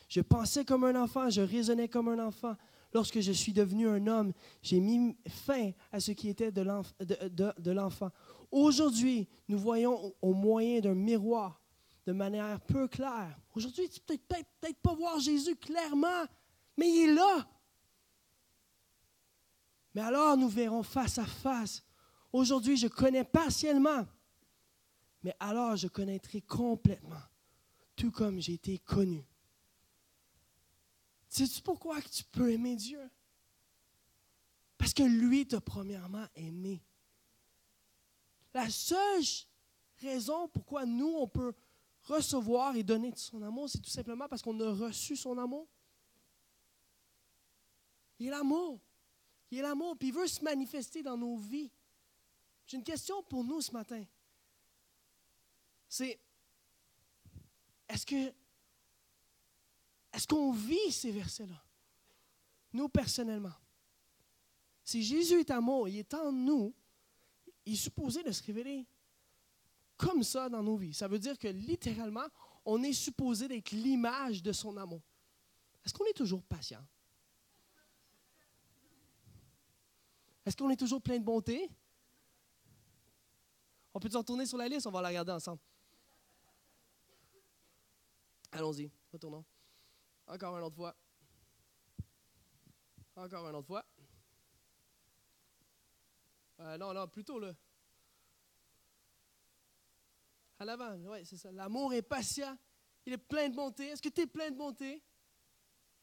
Je 0.09 0.21
pensais 0.21 0.65
comme 0.65 0.85
un 0.85 1.01
enfant, 1.01 1.31
je 1.31 1.41
raisonnais 1.41 1.89
comme 1.89 2.09
un 2.09 2.27
enfant 2.27 2.57
lorsque 2.95 3.21
je 3.21 3.33
suis 3.33 3.53
devenu 3.53 3.89
un 3.89 4.07
homme, 4.07 4.33
j'ai 4.63 4.81
mis 4.81 5.17
fin 5.29 5.73
à 5.93 5.99
ce 6.01 6.13
qui 6.13 6.29
était 6.29 6.53
de 6.53 7.71
l'enfant. 7.73 8.11
Aujourd'hui, 8.51 9.29
nous 9.49 9.59
voyons 9.59 10.15
au 10.23 10.33
moyen 10.33 10.81
d'un 10.81 10.95
miroir, 10.95 11.61
de 12.07 12.13
manière 12.13 12.61
peu 12.61 12.87
claire. 12.87 13.37
Aujourd'hui, 13.55 13.89
tu 13.89 14.01
ne 14.01 14.17
peux 14.17 14.23
peut-être 14.29 14.79
pas 14.81 14.95
voir 14.95 15.19
Jésus 15.19 15.57
clairement, 15.57 16.25
mais 16.77 16.89
il 16.89 17.11
est 17.11 17.15
là. 17.15 17.49
Mais 19.95 20.03
alors, 20.03 20.37
nous 20.37 20.49
verrons 20.49 20.83
face 20.83 21.19
à 21.19 21.27
face. 21.27 21.83
Aujourd'hui, 22.33 22.77
je 22.77 22.89
connais 22.89 23.25
partiellement, 23.25 24.07
mais 25.23 25.35
alors 25.41 25.77
je 25.77 25.89
connaîtrai 25.89 26.41
complètement, 26.41 27.23
tout 27.97 28.11
comme 28.11 28.41
j'ai 28.41 28.55
été 28.55 28.79
connu. 28.79 29.25
Sais-tu 31.35 31.63
pourquoi 31.63 32.01
tu 32.01 32.23
peux 32.23 32.53
aimer 32.53 32.77
Dieu? 32.77 33.11
Parce 34.79 34.95
que 34.95 35.03
lui 35.03 35.45
t'a 35.49 35.61
premièrement 35.61 36.29
aimé. 36.37 36.81
La 38.53 38.71
seule 38.71 39.25
raison 39.99 40.47
pourquoi 40.47 40.87
nous, 40.87 41.13
on 41.19 41.27
peut 41.27 41.53
recevoir 42.05 42.77
et 42.77 42.85
donner 42.85 43.13
son 43.17 43.43
amour, 43.43 43.69
c'est 43.69 43.81
tout 43.81 43.91
simplement 43.91 44.29
parce 44.29 44.43
qu'on 44.43 44.61
a 44.61 44.73
reçu 44.75 45.17
son 45.17 45.37
amour. 45.37 45.67
Il 48.21 48.29
est 48.29 48.31
l'amour. 48.31 48.81
Il 49.51 49.59
est 49.59 49.63
l'amour, 49.63 49.99
puis 49.99 50.11
il 50.11 50.15
veut 50.15 50.29
se 50.29 50.41
manifester 50.41 51.03
dans 51.03 51.17
nos 51.17 51.37
vies. 51.37 51.73
J'ai 52.65 52.77
une 52.77 52.85
question 52.85 53.25
pour 53.25 53.43
nous 53.43 53.61
ce 53.61 53.73
matin. 53.73 54.05
C'est, 55.89 56.17
est-ce 57.89 58.07
que 58.07 58.33
est-ce 60.15 60.29
qu'on 60.29 60.53
vit 60.53 60.93
ces 60.93 61.11
versets-là? 61.11 61.61
Nous, 62.73 62.89
personnellement. 62.89 63.53
Si 64.85 65.03
Jésus 65.03 65.41
est 65.41 65.51
amour, 65.51 65.89
il 65.89 65.99
est 65.99 66.15
en 66.15 66.31
nous, 66.31 66.73
il 67.67 67.73
est 67.73 67.77
supposé 67.77 68.23
de 68.23 68.31
se 68.31 68.43
révéler 68.43 68.87
comme 69.97 70.23
ça 70.23 70.49
dans 70.49 70.63
nos 70.63 70.77
vies. 70.77 70.95
Ça 70.95 71.09
veut 71.09 71.19
dire 71.19 71.37
que 71.37 71.49
littéralement, 71.49 72.27
on 72.65 72.83
est 72.85 72.93
supposé 72.93 73.49
d'être 73.49 73.73
l'image 73.73 74.41
de 74.43 74.53
son 74.53 74.77
amour. 74.77 75.03
Est-ce 75.85 75.93
qu'on 75.93 76.05
est 76.05 76.17
toujours 76.17 76.43
patient? 76.45 76.85
Est-ce 80.47 80.57
qu'on 80.57 80.71
est 80.71 80.77
toujours 80.77 81.03
plein 81.03 81.19
de 81.19 81.25
bonté? 81.25 81.71
On 83.93 83.99
peut 83.99 84.11
se 84.11 84.17
retourner 84.17 84.47
sur 84.47 84.59
la 84.59 84.69
liste, 84.69 84.87
on 84.87 84.91
va 84.93 85.03
la 85.03 85.09
regarder 85.09 85.33
ensemble. 85.33 85.61
Allons-y, 88.53 88.91
retournons. 89.13 89.45
Encore 90.27 90.57
une 90.57 90.65
autre 90.65 90.77
fois. 90.77 90.97
Encore 93.17 93.49
une 93.49 93.57
autre 93.57 93.67
fois. 93.67 93.85
Euh, 96.61 96.79
non, 96.79 96.95
non, 96.95 97.07
plutôt 97.09 97.39
là. 97.39 97.53
À 100.59 100.65
l'avant, 100.65 100.97
oui, 100.97 101.27
c'est 101.27 101.37
ça. 101.37 101.53
L'amour 101.53 101.93
est 101.95 102.03
patient. 102.03 102.57
Il 103.07 103.13
est 103.13 103.19
plein 103.19 103.49
de 103.49 103.55
bonté. 103.55 103.89
Est-ce 103.89 104.01
que 104.01 104.09
tu 104.09 104.23
es 104.23 104.27
plein 104.27 104.51
de 104.51 104.57
bonté? 104.57 105.03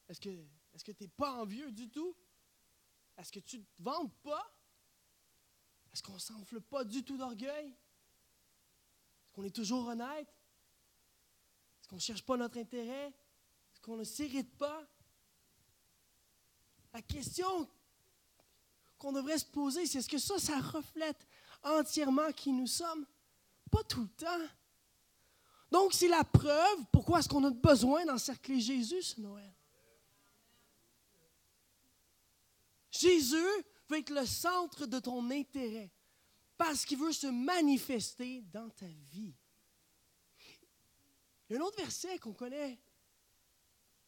Est-ce 0.08 0.20
que 0.20 0.30
est-ce 0.74 0.84
que 0.84 0.92
tu 0.92 1.04
n'es 1.04 1.10
pas 1.10 1.34
envieux 1.34 1.72
du 1.72 1.90
tout? 1.90 2.16
Est-ce 3.18 3.32
que 3.32 3.40
tu 3.40 3.60
ne 3.60 3.64
te 3.64 3.82
vantes 3.82 4.14
pas? 4.22 4.56
Est-ce 5.92 6.02
qu'on 6.02 6.14
ne 6.14 6.20
s'enfle 6.20 6.62
pas 6.62 6.84
du 6.84 7.04
tout 7.04 7.18
d'orgueil? 7.18 7.68
Est-ce 7.68 9.34
qu'on 9.34 9.44
est 9.44 9.56
toujours 9.56 9.88
honnête? 9.88 10.30
Est-ce 11.80 11.88
qu'on 11.90 11.96
ne 11.96 12.02
cherche 12.02 12.24
pas 12.24 12.38
notre 12.38 12.58
intérêt? 12.58 13.14
Qu'on 13.82 13.98
ne 13.98 14.04
s'irrite 14.04 14.56
pas? 14.58 14.88
La 16.94 17.02
question 17.02 17.68
qu'on 18.98 19.12
devrait 19.12 19.40
se 19.40 19.46
poser, 19.46 19.86
c'est 19.86 20.00
est-ce 20.00 20.10
que 20.10 20.18
ça, 20.18 20.38
ça 20.38 20.60
reflète 20.60 21.28
entièrement 21.64 22.32
qui 22.32 22.52
nous 22.52 22.68
sommes? 22.68 23.06
Pas 23.72 23.84
tout 23.84 24.02
le 24.02 24.10
temps. 24.10 24.48
Donc, 25.72 25.94
c'est 25.94 26.10
la 26.10 26.24
preuve 26.24 26.86
pourquoi 26.92 27.20
est-ce 27.20 27.30
qu'on 27.30 27.44
a 27.46 27.50
besoin 27.50 28.06
d'encercler 28.06 28.60
Jésus 28.60 29.02
ce 29.02 29.22
Noël. 29.22 29.52
Jésus 32.92 33.64
veut 33.90 33.98
être 33.98 34.10
le 34.10 34.26
centre 34.26 34.86
de 34.86 35.00
ton 35.00 35.32
intérêt 35.32 35.90
parce 36.58 36.86
qu'il 36.86 37.00
veut 37.00 37.14
se 37.14 37.28
manifester 37.28 38.44
dans 38.54 38.70
ta 38.70 38.86
vie. 38.86 39.34
Il 41.50 41.54
y 41.54 41.56
a 41.56 41.60
un 41.60 41.64
autre 41.64 41.78
verset 41.78 42.20
qu'on 42.20 42.34
connaît. 42.34 42.78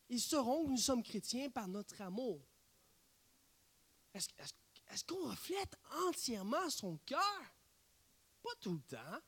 Ils 0.10 0.22
sauront 0.22 0.66
que 0.66 0.72
nous 0.72 0.78
sommes 0.78 1.04
chrétiens 1.04 1.50
par 1.50 1.68
notre 1.68 2.02
amour. 2.02 2.40
Est-ce 4.14 5.04
qu'on 5.06 5.30
reflète 5.30 5.76
entièrement 6.08 6.70
son 6.70 6.98
cœur? 7.06 7.42
Pas 8.44 8.56
tout 8.60 8.74
le 8.74 8.82
temps. 8.82 9.20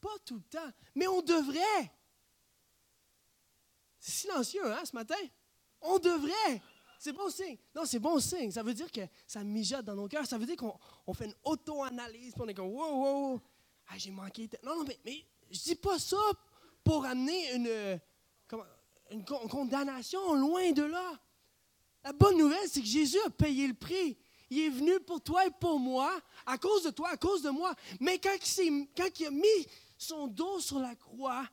Pas 0.00 0.18
tout 0.24 0.36
le 0.36 0.42
temps. 0.42 0.72
Mais 0.94 1.06
on 1.06 1.22
devrait. 1.22 1.92
C'est 3.98 4.12
silencieux, 4.12 4.72
hein, 4.72 4.84
ce 4.84 4.94
matin? 4.94 5.14
On 5.82 5.98
devrait. 5.98 6.62
C'est 6.98 7.12
bon 7.12 7.30
signe. 7.30 7.58
Non, 7.74 7.84
c'est 7.84 7.98
bon 7.98 8.18
signe. 8.18 8.50
Ça 8.50 8.62
veut 8.62 8.74
dire 8.74 8.90
que 8.90 9.02
ça 9.26 9.44
mijote 9.44 9.84
dans 9.84 9.94
nos 9.94 10.08
cœurs. 10.08 10.26
Ça 10.26 10.36
veut 10.36 10.46
dire 10.46 10.56
qu'on 10.56 11.14
fait 11.14 11.26
une 11.26 11.34
auto-analyse. 11.44 12.34
On 12.38 12.48
est 12.48 12.54
comme, 12.54 12.68
wow, 12.68 13.32
wow, 13.32 13.40
ah, 13.88 13.98
j'ai 13.98 14.10
manqué. 14.10 14.48
Non, 14.62 14.76
non, 14.76 14.84
mais, 14.84 14.98
mais 15.04 15.24
je 15.50 15.60
dis 15.60 15.74
pas 15.74 15.98
ça 15.98 16.18
pour 16.82 17.04
amener 17.04 17.54
une, 17.54 18.00
une 19.10 19.24
condamnation 19.24 20.34
loin 20.34 20.70
de 20.72 20.82
là. 20.82 21.20
La 22.04 22.12
bonne 22.12 22.38
nouvelle, 22.38 22.68
c'est 22.68 22.80
que 22.80 22.86
Jésus 22.86 23.18
a 23.26 23.30
payé 23.30 23.66
le 23.66 23.74
prix. 23.74 24.16
Il 24.48 24.58
est 24.58 24.70
venu 24.70 24.98
pour 25.00 25.20
toi 25.20 25.46
et 25.46 25.50
pour 25.60 25.78
moi, 25.78 26.20
à 26.46 26.58
cause 26.58 26.84
de 26.84 26.90
toi, 26.90 27.10
à 27.10 27.16
cause 27.16 27.42
de 27.42 27.50
moi. 27.50 27.74
Mais 28.00 28.18
quand 28.18 28.36
il, 28.58 29.26
a 29.26 29.30
mis 29.30 29.66
son 29.96 30.26
dos 30.26 30.60
sur 30.60 30.78
la 30.78 30.94
croix, 30.94 31.46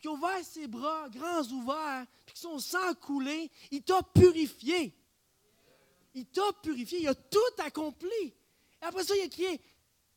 qui 0.00 0.08
a 0.08 0.12
ouvert 0.12 0.44
ses 0.44 0.66
bras 0.66 1.08
grands 1.08 1.44
ouverts, 1.52 2.06
puis 2.26 2.36
son 2.36 2.58
sang 2.58 2.94
coulé, 3.00 3.50
il 3.70 3.82
t'a 3.82 4.02
purifié. 4.02 4.96
Il 6.14 6.26
t'a 6.26 6.52
purifié, 6.62 7.02
il 7.02 7.08
a 7.08 7.14
tout 7.14 7.38
accompli. 7.58 8.10
Et 8.24 8.84
après 8.84 9.04
ça, 9.04 9.14
il 9.16 9.22
a 9.22 9.28
crié, 9.28 9.60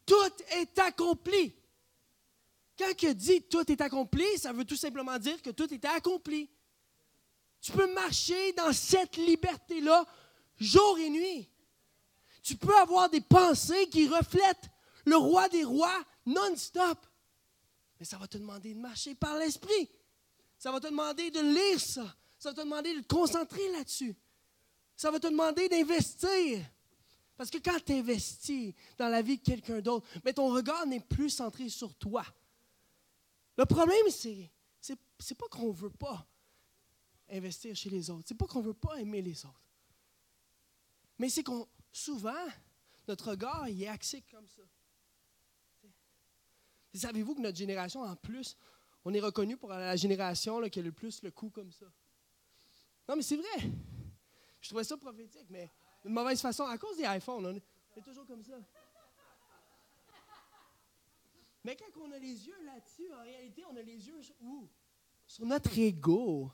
tout 0.06 0.15
est 0.52 0.80
accompli. 0.80 1.54
Quand 2.78 2.91
il 3.04 3.13
dit 3.13 3.41
tout 3.43 3.71
est 3.71 3.82
accompli, 3.82 4.26
ça 4.38 4.52
veut 4.52 4.65
tout 4.65 4.76
simplement 4.76 5.17
dire 5.19 5.41
que 5.41 5.52
tout 5.52 5.71
est 5.74 5.86
accompli. 5.86 6.50
Tu 7.65 7.71
peux 7.71 7.91
marcher 7.95 8.54
dans 8.54 8.71
cette 8.71 9.17
liberté-là 9.17 10.06
jour 10.60 10.99
et 10.99 11.10
nuit. 11.10 11.49
Tu 12.43 12.56
peux 12.58 12.78
avoir 12.78 13.10
des 13.10 13.21
pensées 13.21 13.89
qui 13.89 14.08
reflètent 14.08 14.69
le 15.04 15.17
roi 15.17 15.49
des 15.49 15.63
rois 15.63 16.06
non-stop. 16.28 16.99
Mais 17.99 18.06
ça 18.06 18.19
va 18.19 18.28
te 18.28 18.38
demander 18.38 18.75
de 18.75 18.80
marcher 18.80 19.15
par 19.15 19.36
l'esprit. 19.38 19.89
Ça 20.60 20.71
va 20.71 20.80
te 20.80 20.86
demander 20.86 21.32
de 21.32 21.39
lire 21.39 21.82
ça. 21.82 22.15
Ça 22.38 22.49
va 22.51 22.56
te 22.56 22.62
demander 22.62 22.93
de 22.93 22.99
te 22.99 23.12
concentrer 23.12 23.67
là-dessus. 23.71 24.15
Ça 24.95 25.10
va 25.10 25.19
te 25.19 25.25
demander 25.25 25.67
d'investir. 25.67 26.63
Parce 27.36 27.49
que 27.49 27.58
quand 27.58 27.84
tu 27.84 27.93
investis 27.93 28.75
dans 28.95 29.08
la 29.08 29.23
vie 29.23 29.38
de 29.38 29.43
quelqu'un 29.43 29.80
d'autre, 29.80 30.06
mais 30.23 30.34
ton 30.34 30.54
regard 30.54 30.86
n'est 30.86 30.99
plus 30.99 31.32
centré 31.32 31.67
sur 31.69 31.95
toi. 31.95 32.23
Le 33.58 33.65
problème, 33.65 34.06
c'est, 34.12 34.51
c'est, 34.80 34.99
c'est 35.17 35.36
pas 35.36 35.47
qu'on 35.47 35.69
ne 35.69 35.73
veut 35.73 35.89
pas 35.89 36.28
investir 37.30 37.76
chez 37.76 37.90
les 37.90 38.10
autres. 38.10 38.26
C'est 38.28 38.38
pas 38.38 38.46
qu'on 38.46 38.62
veut 38.62 38.74
pas 38.74 39.00
aimer 39.00 39.22
les 39.22 39.46
autres. 39.46 39.62
Mais 41.18 41.30
c'est 41.30 41.44
qu'on, 41.44 41.68
souvent, 41.92 42.46
notre 43.08 43.32
regard 43.32 43.68
il 43.70 43.82
est 43.84 43.88
axé 43.88 44.22
comme 44.32 44.48
ça. 44.48 44.62
Savez-vous 46.94 47.36
que 47.36 47.42
notre 47.42 47.58
génération, 47.58 48.02
en 48.02 48.16
plus, 48.16 48.56
on 49.04 49.14
est 49.14 49.20
reconnu 49.20 49.58
pour 49.58 49.70
la 49.70 49.96
génération 49.96 50.62
qui 50.70 50.80
a 50.80 50.82
le 50.82 50.92
plus 50.92 51.22
le 51.24 51.32
coup 51.32 51.50
comme 51.50 51.72
ça? 51.72 51.86
Non, 53.08 53.16
mais 53.16 53.22
c'est 53.22 53.36
vrai. 53.36 53.70
Je 54.62 54.70
trouvais 54.70 54.84
ça 54.84 54.98
prophétique, 54.98 55.48
mais 55.50 55.70
d'une 56.04 56.14
mauvaise 56.14 56.42
façon, 56.42 56.64
à 56.64 56.78
cause 56.78 56.98
des 56.98 57.04
iPhones, 57.04 57.46
on 57.46 57.56
est, 57.56 58.02
toujours 58.02 58.26
comme 58.26 58.44
ça. 58.44 58.54
Mais 61.64 61.76
quand 61.76 62.02
on 62.02 62.12
a 62.12 62.20
les 62.20 62.48
yeux 62.48 62.64
là-dessus, 62.64 63.12
en 63.14 63.22
réalité, 63.22 63.64
on 63.70 63.76
a 63.76 63.82
les 63.82 64.08
yeux 64.08 64.20
où? 64.42 64.68
Sur 65.28 65.46
notre 65.46 65.78
ego, 65.78 66.52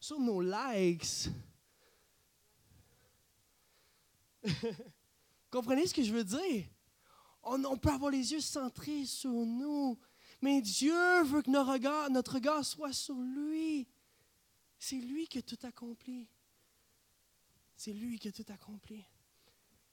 sur 0.00 0.18
nos 0.18 0.40
likes. 0.40 1.28
Comprenez 5.50 5.86
ce 5.86 5.94
que 5.94 6.02
je 6.02 6.12
veux 6.12 6.24
dire? 6.24 6.64
On, 7.42 7.76
peut 7.76 7.90
avoir 7.90 8.10
les 8.10 8.32
yeux 8.32 8.40
centrés 8.40 9.04
sur 9.04 9.30
nous, 9.30 9.98
mais 10.40 10.60
Dieu 10.60 11.22
veut 11.24 11.42
que 11.42 11.50
notre 11.50 12.34
regard 12.34 12.64
soit 12.64 12.92
sur 12.92 13.14
lui. 13.14 13.86
C'est 14.78 14.96
lui 14.96 15.26
qui 15.26 15.38
a 15.38 15.42
tout 15.42 15.58
accompli. 15.62 16.26
C'est 17.76 17.92
lui 17.92 18.18
qui 18.18 18.28
a 18.28 18.32
tout 18.32 18.44
accompli. 18.48 19.04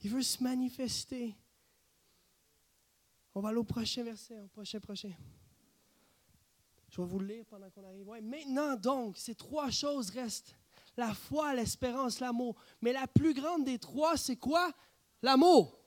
Il 0.01 0.11
veut 0.11 0.21
se 0.21 0.41
manifester. 0.43 1.35
On 3.33 3.41
va 3.41 3.49
aller 3.49 3.57
au 3.57 3.63
prochain 3.63 4.03
verset, 4.03 4.39
au 4.39 4.47
prochain, 4.47 4.79
prochain. 4.79 5.13
Je 6.97 7.03
vais 7.03 7.07
vous 7.07 7.19
le 7.19 7.27
lire 7.27 7.45
pendant 7.45 7.69
qu'on 7.69 7.83
arrive. 7.83 8.07
maintenant 8.23 8.75
donc, 8.75 9.17
ces 9.17 9.35
trois 9.35 9.69
choses 9.69 10.09
restent. 10.09 10.55
La 10.95 11.13
foi, 11.13 11.53
l'espérance, 11.53 12.19
l'amour. 12.19 12.55
Mais 12.81 12.91
la 12.91 13.05
plus 13.05 13.35
grande 13.35 13.65
des 13.65 13.77
trois, 13.77 14.17
c'est 14.17 14.35
quoi? 14.35 14.71
L'amour. 15.21 15.79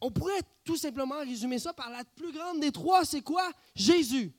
On 0.00 0.12
pourrait 0.12 0.40
tout 0.62 0.76
simplement 0.76 1.18
résumer 1.18 1.58
ça 1.58 1.72
par 1.72 1.90
la 1.90 2.04
plus 2.04 2.30
grande 2.30 2.60
des 2.60 2.70
trois, 2.70 3.04
c'est 3.04 3.22
quoi? 3.22 3.50
Jésus. 3.74 4.32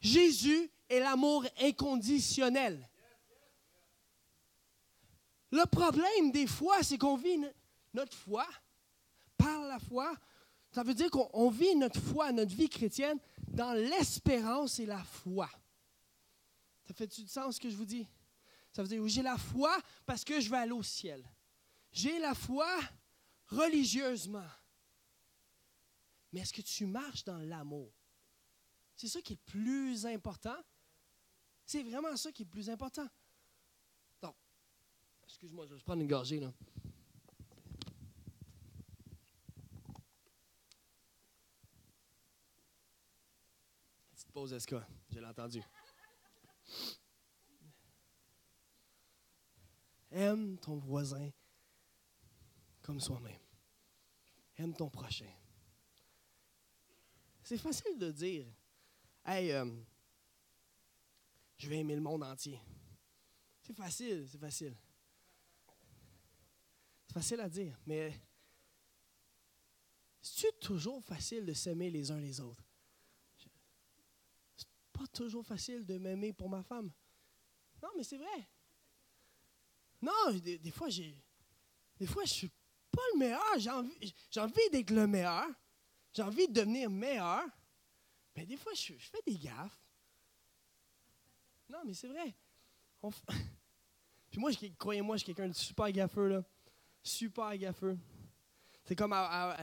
Jésus 0.00 0.70
est 0.88 1.00
l'amour 1.00 1.44
inconditionnel. 1.60 2.88
Le 5.50 5.66
problème 5.66 6.30
des 6.30 6.46
fois, 6.46 6.84
c'est 6.84 6.98
qu'on 6.98 7.16
vit 7.16 7.40
notre 7.92 8.16
foi 8.16 8.46
par 9.36 9.62
la 9.62 9.80
foi. 9.80 10.14
Ça 10.76 10.82
veut 10.82 10.92
dire 10.92 11.10
qu'on 11.10 11.48
vit 11.48 11.74
notre 11.74 11.98
foi, 11.98 12.32
notre 12.32 12.54
vie 12.54 12.68
chrétienne, 12.68 13.18
dans 13.48 13.72
l'espérance 13.72 14.78
et 14.78 14.84
la 14.84 15.02
foi. 15.02 15.48
Ça 16.86 16.92
fait 16.92 17.06
du 17.06 17.26
sens 17.26 17.54
ce 17.54 17.60
que 17.62 17.70
je 17.70 17.76
vous 17.76 17.86
dis? 17.86 18.06
Ça 18.74 18.82
veut 18.82 18.88
dire, 18.88 19.08
j'ai 19.08 19.22
la 19.22 19.38
foi 19.38 19.74
parce 20.04 20.22
que 20.22 20.38
je 20.38 20.50
vais 20.50 20.58
aller 20.58 20.72
au 20.72 20.82
ciel. 20.82 21.24
J'ai 21.92 22.18
la 22.18 22.34
foi 22.34 22.68
religieusement. 23.46 24.44
Mais 26.30 26.40
est-ce 26.40 26.52
que 26.52 26.60
tu 26.60 26.84
marches 26.84 27.24
dans 27.24 27.38
l'amour? 27.38 27.90
C'est 28.96 29.08
ça 29.08 29.22
qui 29.22 29.32
est 29.32 29.40
le 29.46 29.50
plus 29.50 30.04
important. 30.04 30.58
C'est 31.64 31.84
vraiment 31.84 32.14
ça 32.18 32.30
qui 32.32 32.42
est 32.42 32.44
le 32.44 32.50
plus 32.50 32.68
important. 32.68 33.08
Donc, 34.20 34.36
excuse-moi, 35.24 35.64
je 35.64 35.72
vais 35.72 35.80
prendre 35.80 36.02
une 36.02 36.08
gorgée 36.08 36.38
là. 36.38 36.52
Pause, 44.36 44.52
Esca, 44.52 44.86
je 45.08 45.18
l'ai 45.18 45.24
entendu. 45.24 45.62
Aime 50.10 50.58
ton 50.58 50.76
voisin 50.76 51.30
comme 52.82 53.00
soi-même. 53.00 53.40
Aime 54.58 54.74
ton 54.74 54.90
prochain. 54.90 55.32
C'est 57.42 57.56
facile 57.56 57.96
de 57.98 58.10
dire, 58.12 58.46
hey, 59.24 59.52
euh, 59.52 59.74
je 61.56 61.70
vais 61.70 61.78
aimer 61.78 61.94
le 61.94 62.02
monde 62.02 62.22
entier. 62.22 62.60
C'est 63.62 63.74
facile, 63.74 64.28
c'est 64.28 64.38
facile. 64.38 64.76
C'est 67.06 67.14
facile 67.14 67.40
à 67.40 67.48
dire, 67.48 67.80
mais 67.86 68.20
c'est 70.20 70.60
toujours 70.60 71.02
facile 71.02 71.46
de 71.46 71.54
s'aimer 71.54 71.88
les 71.88 72.10
uns 72.10 72.20
les 72.20 72.38
autres? 72.38 72.65
Pas 74.96 75.06
toujours 75.08 75.44
facile 75.44 75.84
de 75.84 75.98
m'aimer 75.98 76.32
pour 76.32 76.48
ma 76.48 76.62
femme. 76.62 76.90
Non, 77.82 77.88
mais 77.96 78.02
c'est 78.02 78.16
vrai. 78.16 78.48
Non, 80.00 80.32
des, 80.32 80.70
fois, 80.70 80.88
j'ai. 80.88 81.16
Des 81.98 82.06
fois, 82.06 82.24
je 82.24 82.32
suis 82.32 82.50
pas 82.90 83.02
le 83.14 83.18
meilleur. 83.18 83.58
J'ai 83.58 83.70
envie, 83.70 84.70
d'être 84.70 84.90
le 84.90 85.06
meilleur. 85.06 85.46
J'ai 86.12 86.22
envie 86.22 86.48
de 86.48 86.52
devenir 86.52 86.90
meilleur. 86.90 87.44
Mais 88.34 88.46
des 88.46 88.56
fois, 88.56 88.72
je, 88.74 88.92
fais 88.94 89.20
des 89.26 89.36
gaffes. 89.36 89.82
Non, 91.68 91.78
mais 91.84 91.94
c'est 91.94 92.08
vrai. 92.08 92.34
Puis 94.30 94.40
moi, 94.40 94.50
croyez-moi, 94.78 95.16
je 95.16 95.24
suis 95.24 95.34
quelqu'un 95.34 95.48
de 95.48 95.54
super 95.54 95.90
gaffeux, 95.90 96.28
là. 96.28 96.44
Super 97.02 97.56
gaffeux. 97.56 97.98
C'est 98.84 98.96
comme, 98.96 99.14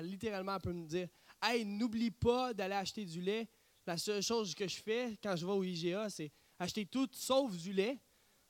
littéralement, 0.01 0.55
elle 0.55 0.61
peut 0.61 0.73
me 0.73 0.85
dire 0.85 1.07
Hey, 1.41 1.65
n'oublie 1.65 2.11
pas 2.11 2.53
d'aller 2.53 2.75
acheter 2.75 3.05
du 3.05 3.21
lait. 3.21 3.49
La 3.85 3.97
seule 3.97 4.21
chose 4.21 4.55
que 4.55 4.67
je 4.67 4.81
fais 4.81 5.17
quand 5.21 5.35
je 5.35 5.45
vais 5.45 5.51
au 5.51 5.63
IGA, 5.63 6.09
c'est 6.09 6.31
acheter 6.57 6.85
tout 6.85 7.09
sauf 7.11 7.55
du 7.57 7.73
lait. 7.73 7.99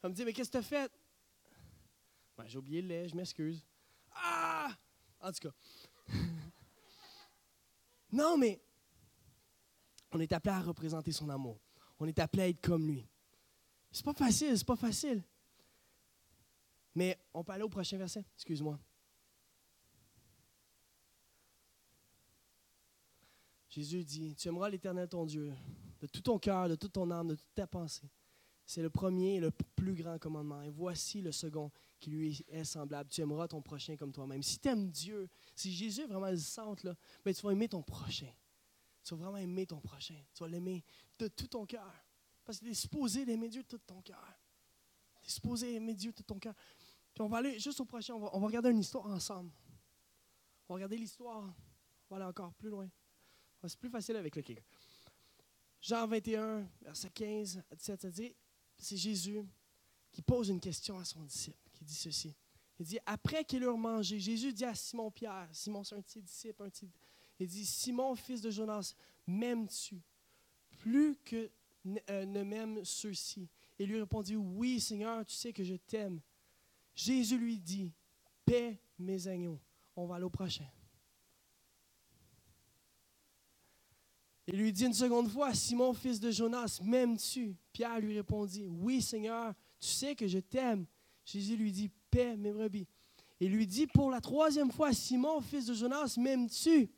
Elle 0.02 0.12
me 0.12 0.16
dit 0.16 0.26
Mais 0.26 0.34
qu'est-ce 0.34 0.50
que 0.50 0.58
tu 0.58 0.58
as 0.58 0.64
fait? 0.64 0.92
Ben, 2.38 2.46
J'ai 2.48 2.58
oublié 2.58 2.82
le 2.82 2.88
lait, 2.88 3.08
je 3.10 3.16
m'excuse. 3.16 3.64
Ah 4.12 4.72
En 5.20 5.32
tout 5.32 5.50
cas. 5.50 5.54
non, 8.12 8.38
mais 8.38 8.62
on 10.12 10.20
est 10.20 10.32
appelé 10.32 10.54
à 10.54 10.62
représenter 10.62 11.12
son 11.12 11.30
amour. 11.30 11.60
On 12.00 12.06
est 12.06 12.20
appelé 12.20 12.44
à 12.44 12.48
être 12.50 12.62
comme 12.62 12.88
lui. 12.88 13.08
C'est 13.92 14.06
pas 14.06 14.14
facile, 14.14 14.58
c'est 14.58 14.68
pas 14.68 14.76
facile. 14.76 15.24
Mais 16.96 17.18
on 17.34 17.44
peut 17.44 17.54
aller 17.54 17.64
au 17.64 17.70
prochain 17.70 17.98
verset, 17.98 18.24
excuse-moi. 18.36 18.80
Jésus 23.74 24.04
dit, 24.04 24.36
tu 24.36 24.48
aimeras 24.48 24.70
l'Éternel 24.70 25.08
ton 25.10 25.26
Dieu 25.26 25.52
de 26.00 26.08
tout 26.08 26.22
ton 26.22 26.38
cœur, 26.38 26.70
de 26.70 26.76
toute 26.76 26.94
ton 26.94 27.10
âme, 27.10 27.30
de 27.30 27.36
toute 27.36 27.54
ta 27.56 27.66
pensée. 27.66 28.10
C'est 28.66 28.82
le 28.82 28.90
premier 28.90 29.36
et 29.36 29.40
le 29.40 29.52
plus 29.52 29.94
grand 29.94 30.20
commandement. 30.20 30.62
Et 30.62 30.70
voici 30.70 31.22
le 31.22 31.32
second 31.32 31.72
qui 32.00 32.12
lui 32.12 32.46
est 32.48 32.64
semblable. 32.64 33.10
Tu 33.10 33.22
aimeras 33.22 33.48
ton 33.48 33.62
prochain 33.62 33.96
comme 33.98 34.12
toi-même. 34.12 34.44
Si 34.44 34.60
tu 34.60 34.70
aimes 34.70 34.90
Dieu, 34.90 35.28
si 35.56 35.74
Jésus 35.74 36.06
vraiment 36.06 36.30
le 36.30 36.38
centre, 36.38 36.86
là, 36.86 36.96
ben, 37.26 37.34
tu 37.34 37.42
vas 37.42 37.52
aimer 37.52 37.68
ton 37.68 37.82
prochain. 37.82 38.32
Tu 39.04 39.16
vas 39.16 39.22
vraiment 39.22 39.38
aimer 39.38 39.66
ton 39.66 39.82
prochain. 39.82 40.16
Tu 40.34 40.44
vas 40.44 40.50
l'aimer 40.50 40.84
de 41.20 41.28
tout 41.28 41.48
ton 41.48 41.66
cœur. 41.66 41.92
Parce 42.46 42.60
que 42.60 42.66
tu 42.66 42.72
es 42.72 42.76
supposé 42.76 43.26
d'aimer 43.26 43.50
Dieu 43.50 43.64
de 43.64 43.68
tout 43.68 43.80
ton 43.80 44.02
cœur. 44.02 44.24
Tu 45.22 45.30
es 45.30 45.32
supposé 45.32 45.74
aimer 45.76 45.94
Dieu 45.94 46.12
de 46.12 46.18
tout 46.18 46.24
ton 46.24 46.40
cœur. 46.40 46.54
Puis 47.14 47.22
on 47.22 47.28
va 47.28 47.40
aller 47.40 47.60
juste 47.60 47.80
au 47.80 47.86
prochain. 47.86 48.14
On 48.14 48.20
va, 48.20 48.30
on 48.34 48.40
va 48.40 48.48
regarder 48.48 48.70
une 48.70 48.80
histoire 48.80 49.06
ensemble. 49.08 49.52
On 50.68 50.74
va 50.74 50.76
regarder 50.76 50.98
l'histoire. 50.98 51.54
On 52.10 52.16
va 52.16 52.22
aller 52.22 52.30
encore 52.30 52.54
plus 52.54 52.70
loin. 52.70 52.90
C'est 53.68 53.80
plus 53.80 53.90
facile 53.90 54.16
avec 54.16 54.36
le 54.36 54.42
kicker. 54.42 54.64
Jean 55.82 56.08
21, 56.08 56.68
verset 56.82 57.10
15 57.10 57.64
à 57.70 57.76
17, 57.76 58.02
ça 58.02 58.10
dit 58.10 58.36
c'est 58.78 58.98
Jésus 58.98 59.42
qui 60.12 60.22
pose 60.22 60.50
une 60.50 60.60
question 60.60 60.98
à 60.98 61.06
son 61.06 61.22
disciple, 61.24 61.58
qui 61.74 61.84
dit 61.84 61.94
ceci. 61.94 62.36
Il 62.80 62.86
dit 62.86 63.00
Après 63.06 63.44
qu'il 63.44 63.64
eurent 63.64 63.78
mangé, 63.78 64.20
Jésus 64.20 64.54
dit 64.54 64.66
à 64.66 64.76
Simon-Pierre, 64.76 65.48
Simon 65.52 65.84
c'est 65.84 65.96
un 65.96 66.02
petit 66.02 66.22
disciple, 66.22 66.64
un 66.64 66.70
petit, 66.70 66.90
il 67.40 67.48
dit 67.48 67.66
Simon, 67.66 68.16
fils 68.16 68.42
de 68.42 68.50
Jonas, 68.50 68.96
m'aimes-tu 69.28 70.02
plus 70.80 71.16
que 71.24 71.50
euh, 72.10 72.26
ne 72.26 72.44
m'aiment 72.44 72.84
ceux-ci? 72.84 73.50
Il 73.80 73.90
lui 73.90 74.00
répondit 74.00 74.36
Oui, 74.36 74.80
Seigneur, 74.80 75.26
tu 75.26 75.36
sais 75.36 75.52
que 75.52 75.64
je 75.64 75.76
t'aime. 75.76 76.22
Jésus 76.96 77.38
lui 77.38 77.58
dit 77.58 77.92
Paix 78.46 78.80
mes 79.00 79.28
agneaux. 79.28 79.60
On 79.96 80.06
va 80.06 80.16
aller 80.16 80.26
au 80.26 80.30
prochain. 80.30 80.68
Il 84.48 84.58
lui 84.58 84.74
dit 84.74 84.86
une 84.86 84.94
seconde 84.94 85.30
fois, 85.30 85.54
Simon, 85.54 85.94
fils 85.94 86.20
de 86.20 86.30
Jonas, 86.30 86.80
m'aimes-tu 86.84 87.56
Pierre 87.72 88.00
lui 88.00 88.16
répondit, 88.16 88.68
Oui, 88.68 89.02
Seigneur, 89.02 89.54
tu 89.80 89.88
sais 89.88 90.16
que 90.16 90.28
je 90.28 90.40
t'aime. 90.40 90.86
Jésus 91.26 91.56
lui 91.56 91.72
dit, 91.72 91.90
Paix 92.12 92.36
mes 92.36 92.52
brebis. 92.52 92.88
Il 93.40 93.52
lui 93.52 93.66
dit 93.66 93.88
pour 93.88 94.12
la 94.12 94.22
troisième 94.22 94.72
fois, 94.72 94.94
Simon, 94.94 95.42
fils 95.42 95.66
de 95.66 95.74
Jonas, 95.74 96.16
m'aimes-tu 96.18 96.90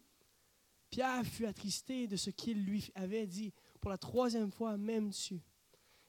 Pierre 0.89 1.25
fut 1.25 1.45
attristé 1.45 2.07
de 2.07 2.15
ce 2.15 2.29
qu'il 2.29 2.63
lui 2.63 2.89
avait 2.95 3.27
dit. 3.27 3.53
Pour 3.81 3.91
la 3.91 3.97
troisième 3.97 4.51
fois, 4.51 4.77
m'aimes-tu 4.77 5.35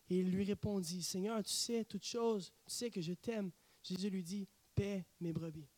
Et 0.09 0.21
il 0.21 0.31
lui 0.31 0.45
répondit, 0.45 1.03
Seigneur, 1.03 1.43
tu 1.43 1.53
sais 1.53 1.85
toutes 1.85 2.05
choses, 2.05 2.53
tu 2.67 2.75
sais 2.75 2.91
que 2.91 3.01
je 3.01 3.13
t'aime. 3.13 3.51
Jésus 3.83 4.11
lui 4.11 4.23
dit, 4.23 4.49
Paix 4.75 5.05
mes 5.21 5.33
brebis. 5.33 5.69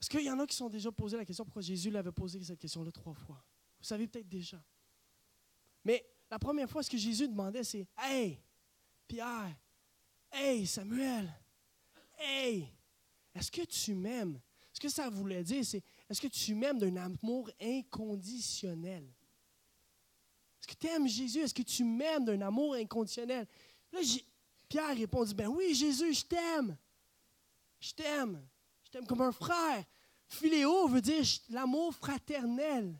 Est-ce 0.00 0.08
qu'il 0.10 0.22
y 0.22 0.30
en 0.30 0.38
a 0.38 0.46
qui 0.46 0.56
sont 0.56 0.68
déjà 0.68 0.92
posé 0.92 1.16
la 1.16 1.24
question 1.24 1.44
pourquoi 1.44 1.62
Jésus 1.62 1.90
l'avait 1.90 2.12
posé 2.12 2.42
cette 2.42 2.58
question-là 2.58 2.92
trois 2.92 3.14
fois? 3.14 3.42
Vous 3.78 3.84
savez 3.84 4.06
peut-être 4.06 4.28
déjà. 4.28 4.62
Mais 5.84 6.04
la 6.30 6.38
première 6.38 6.68
fois, 6.68 6.82
ce 6.82 6.90
que 6.90 6.96
Jésus 6.96 7.28
demandait, 7.28 7.64
c'est 7.64 7.86
Hey, 7.96 8.38
Pierre, 9.06 9.56
hey, 10.30 10.66
Samuel, 10.66 11.32
hey, 12.18 12.68
est-ce 13.34 13.50
que 13.50 13.62
tu 13.62 13.94
m'aimes? 13.94 14.40
Ce 14.72 14.80
que 14.80 14.88
ça 14.88 15.08
voulait 15.08 15.42
dire, 15.42 15.64
c'est 15.64 15.82
Est-ce 16.08 16.20
que 16.20 16.28
tu 16.28 16.54
m'aimes 16.54 16.78
d'un 16.78 16.96
amour 16.96 17.50
inconditionnel? 17.60 19.04
Est-ce 20.60 20.68
que 20.68 20.74
tu 20.74 20.86
aimes 20.86 21.08
Jésus? 21.08 21.40
Est-ce 21.40 21.54
que 21.54 21.62
tu 21.62 21.84
m'aimes 21.84 22.24
d'un 22.24 22.40
amour 22.42 22.74
inconditionnel? 22.74 23.46
Là, 23.92 24.00
Pierre 24.68 24.96
répondit 24.96 25.34
Ben 25.34 25.48
oui, 25.48 25.74
Jésus, 25.74 26.14
je 26.14 26.24
t'aime. 26.24 26.76
Je 27.80 27.92
t'aime. 27.92 28.46
Je 28.88 28.92
t'aime 28.92 29.06
comme 29.06 29.20
un 29.20 29.32
frère. 29.32 29.84
Philéo 30.28 30.88
veut 30.88 31.02
dire 31.02 31.24
l'amour 31.50 31.94
fraternel. 31.94 32.98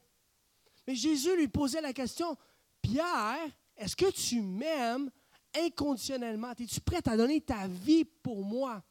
Mais 0.87 0.95
Jésus 0.95 1.35
lui 1.37 1.49
posait 1.49 1.81
la 1.81 1.95
question, 1.95 2.37
Pierre, 2.83 3.39
est-ce 3.77 3.97
que 3.97 4.11
tu 4.11 4.43
m'aimes 4.43 5.11
inconditionnellement? 5.55 6.53
Es-tu 6.59 6.81
prêt 6.81 7.07
à 7.07 7.17
donner 7.17 7.41
ta 7.41 7.67
vie 7.67 8.05
pour 8.05 8.45
moi? 8.45 8.83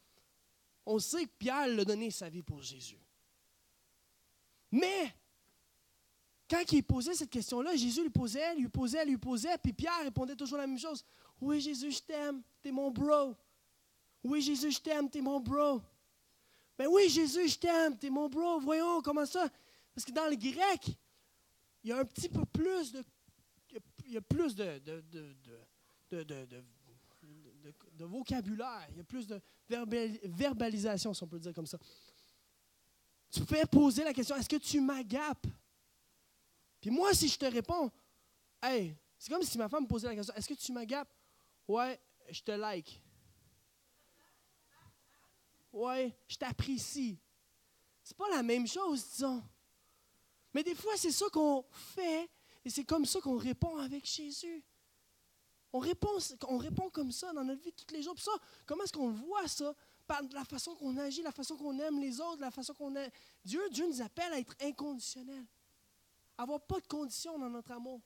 On 0.85 0.97
sait 0.97 1.25
que 1.25 1.31
Pierre 1.37 1.79
a 1.79 1.85
donné 1.85 2.09
sa 2.09 2.29
vie 2.29 2.41
pour 2.41 2.63
Jésus. 2.63 2.99
Mais, 4.71 5.13
quand 6.49 6.63
il 6.71 6.83
posait 6.83 7.13
cette 7.13 7.29
question-là, 7.29 7.75
Jésus 7.75 8.01
lui 8.01 8.09
posait, 8.09 8.55
lui 8.55 8.69
posait, 8.69 9.05
lui 9.05 9.17
posait, 9.17 9.57
puis 9.57 9.73
Pierre 9.73 10.03
répondait 10.03 10.35
toujours 10.35 10.57
la 10.57 10.65
même 10.65 10.79
chose. 10.79 11.05
Oui, 11.39 11.61
Jésus, 11.61 11.91
je 11.91 12.01
t'aime, 12.01 12.41
t'es 12.61 12.71
mon 12.71 12.89
bro. 12.89 13.35
Oui, 14.23 14.41
Jésus, 14.41 14.71
je 14.71 14.79
t'aime, 14.79 15.09
t'es 15.09 15.21
mon 15.21 15.39
bro. 15.39 15.81
Ben 16.77 16.87
oui, 16.87 17.09
Jésus, 17.09 17.49
je 17.49 17.57
t'aime, 17.57 17.97
t'es 17.97 18.09
mon 18.09 18.29
bro, 18.29 18.59
voyons, 18.59 19.01
comment 19.01 19.25
ça? 19.25 19.49
Parce 19.93 20.05
que 20.05 20.11
dans 20.11 20.27
le 20.27 20.35
grec, 20.35 20.95
il 21.83 21.89
y 21.89 21.93
a 21.93 21.99
un 21.99 22.05
petit 22.05 22.29
peu 22.29 22.45
plus 22.45 22.91
de. 22.91 23.03
Il 24.05 24.13
y 24.13 24.17
a 24.17 24.21
plus 24.21 24.55
de, 24.55 24.77
de, 24.79 25.03
de, 26.11 28.05
vocabulaire, 28.05 28.87
il 28.91 28.97
y 28.97 28.99
a 29.01 29.03
plus 29.03 29.27
de 29.27 29.41
verbalisation, 30.23 31.13
si 31.13 31.23
on 31.23 31.27
peut 31.27 31.39
dire 31.39 31.53
comme 31.53 31.65
ça. 31.65 31.77
Tu 33.29 33.43
peux 33.43 33.65
poser 33.65 34.03
la 34.03 34.13
question 34.13 34.35
est-ce 34.37 34.47
que 34.47 34.55
tu 34.55 34.79
m'agapes? 34.79 35.47
Puis 36.79 36.89
moi, 36.89 37.13
si 37.13 37.27
je 37.27 37.37
te 37.37 37.45
réponds 37.45 37.91
Hey, 38.61 38.95
c'est 39.17 39.31
comme 39.31 39.43
si 39.43 39.57
ma 39.57 39.67
femme 39.67 39.83
me 39.83 39.87
posait 39.87 40.07
la 40.07 40.15
question 40.15 40.33
est-ce 40.35 40.47
que 40.47 40.53
tu 40.53 40.71
m'agapes? 40.71 41.11
Ouais, 41.67 41.99
je 42.29 42.41
te 42.41 42.51
like. 42.51 43.01
Ouais, 45.77 46.11
je 46.27 46.37
t'apprécie. 46.37 47.19
C'est 48.03 48.17
pas 48.17 48.29
la 48.29 48.41
même 48.41 48.65
chose, 48.65 49.05
disons. 49.11 49.43
Mais 50.51 50.63
des 50.63 50.73
fois, 50.73 50.97
c'est 50.97 51.11
ça 51.11 51.27
qu'on 51.29 51.63
fait 51.71 52.27
et 52.65 52.69
c'est 52.71 52.83
comme 52.83 53.05
ça 53.05 53.21
qu'on 53.21 53.37
répond 53.37 53.77
avec 53.77 54.03
Jésus. 54.03 54.63
On 55.71 55.77
répond, 55.77 56.17
on 56.47 56.57
répond 56.57 56.89
comme 56.89 57.11
ça 57.11 57.31
dans 57.31 57.43
notre 57.43 57.61
vie 57.61 57.73
tous 57.73 57.93
les 57.93 58.01
jours. 58.01 58.15
Puis 58.15 58.23
ça, 58.23 58.31
comment 58.65 58.85
est-ce 58.85 58.93
qu'on 58.93 59.11
voit 59.11 59.47
ça? 59.47 59.75
Par 60.07 60.23
la 60.31 60.45
façon 60.45 60.73
qu'on 60.73 60.97
agit, 60.97 61.21
la 61.21 61.31
façon 61.31 61.55
qu'on 61.55 61.77
aime 61.77 61.99
les 61.99 62.19
autres, 62.19 62.41
la 62.41 62.49
façon 62.49 62.73
qu'on 62.73 62.95
aime. 62.95 63.11
Dieu, 63.45 63.61
Dieu 63.69 63.85
nous 63.87 64.01
appelle 64.01 64.33
à 64.33 64.39
être 64.39 64.55
inconditionnel. 64.61 65.45
Avoir 66.39 66.59
pas 66.61 66.79
de 66.79 66.87
conditions 66.87 67.37
dans 67.37 67.49
notre 67.49 67.71
amour. 67.71 68.01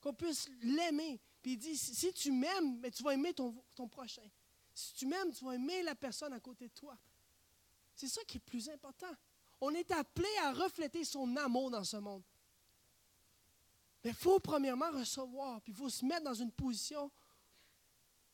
Qu'on 0.00 0.14
puisse 0.14 0.48
l'aimer. 0.62 1.20
Puis 1.42 1.52
il 1.52 1.58
dit, 1.58 1.76
si 1.76 2.14
tu 2.14 2.32
m'aimes, 2.32 2.80
tu 2.90 3.02
vas 3.02 3.12
aimer 3.12 3.34
ton 3.34 3.88
prochain. 3.90 4.26
Si 4.74 4.94
tu 4.94 5.06
m'aimes, 5.06 5.32
tu 5.32 5.44
vas 5.44 5.54
aimer 5.54 5.82
la 5.82 5.94
personne 5.94 6.32
à 6.32 6.40
côté 6.40 6.68
de 6.68 6.72
toi. 6.72 6.96
C'est 7.94 8.08
ça 8.08 8.22
qui 8.24 8.38
est 8.38 8.40
plus 8.40 8.68
important. 8.68 9.14
On 9.60 9.70
est 9.74 9.90
appelé 9.92 10.28
à 10.42 10.52
refléter 10.52 11.04
son 11.04 11.36
amour 11.36 11.70
dans 11.70 11.84
ce 11.84 11.96
monde. 11.96 12.22
Mais 14.02 14.10
il 14.10 14.16
faut 14.16 14.40
premièrement 14.40 14.90
recevoir, 14.90 15.60
puis 15.60 15.72
il 15.72 15.76
faut 15.76 15.88
se 15.88 16.04
mettre 16.04 16.24
dans 16.24 16.34
une 16.34 16.50
position 16.50 17.10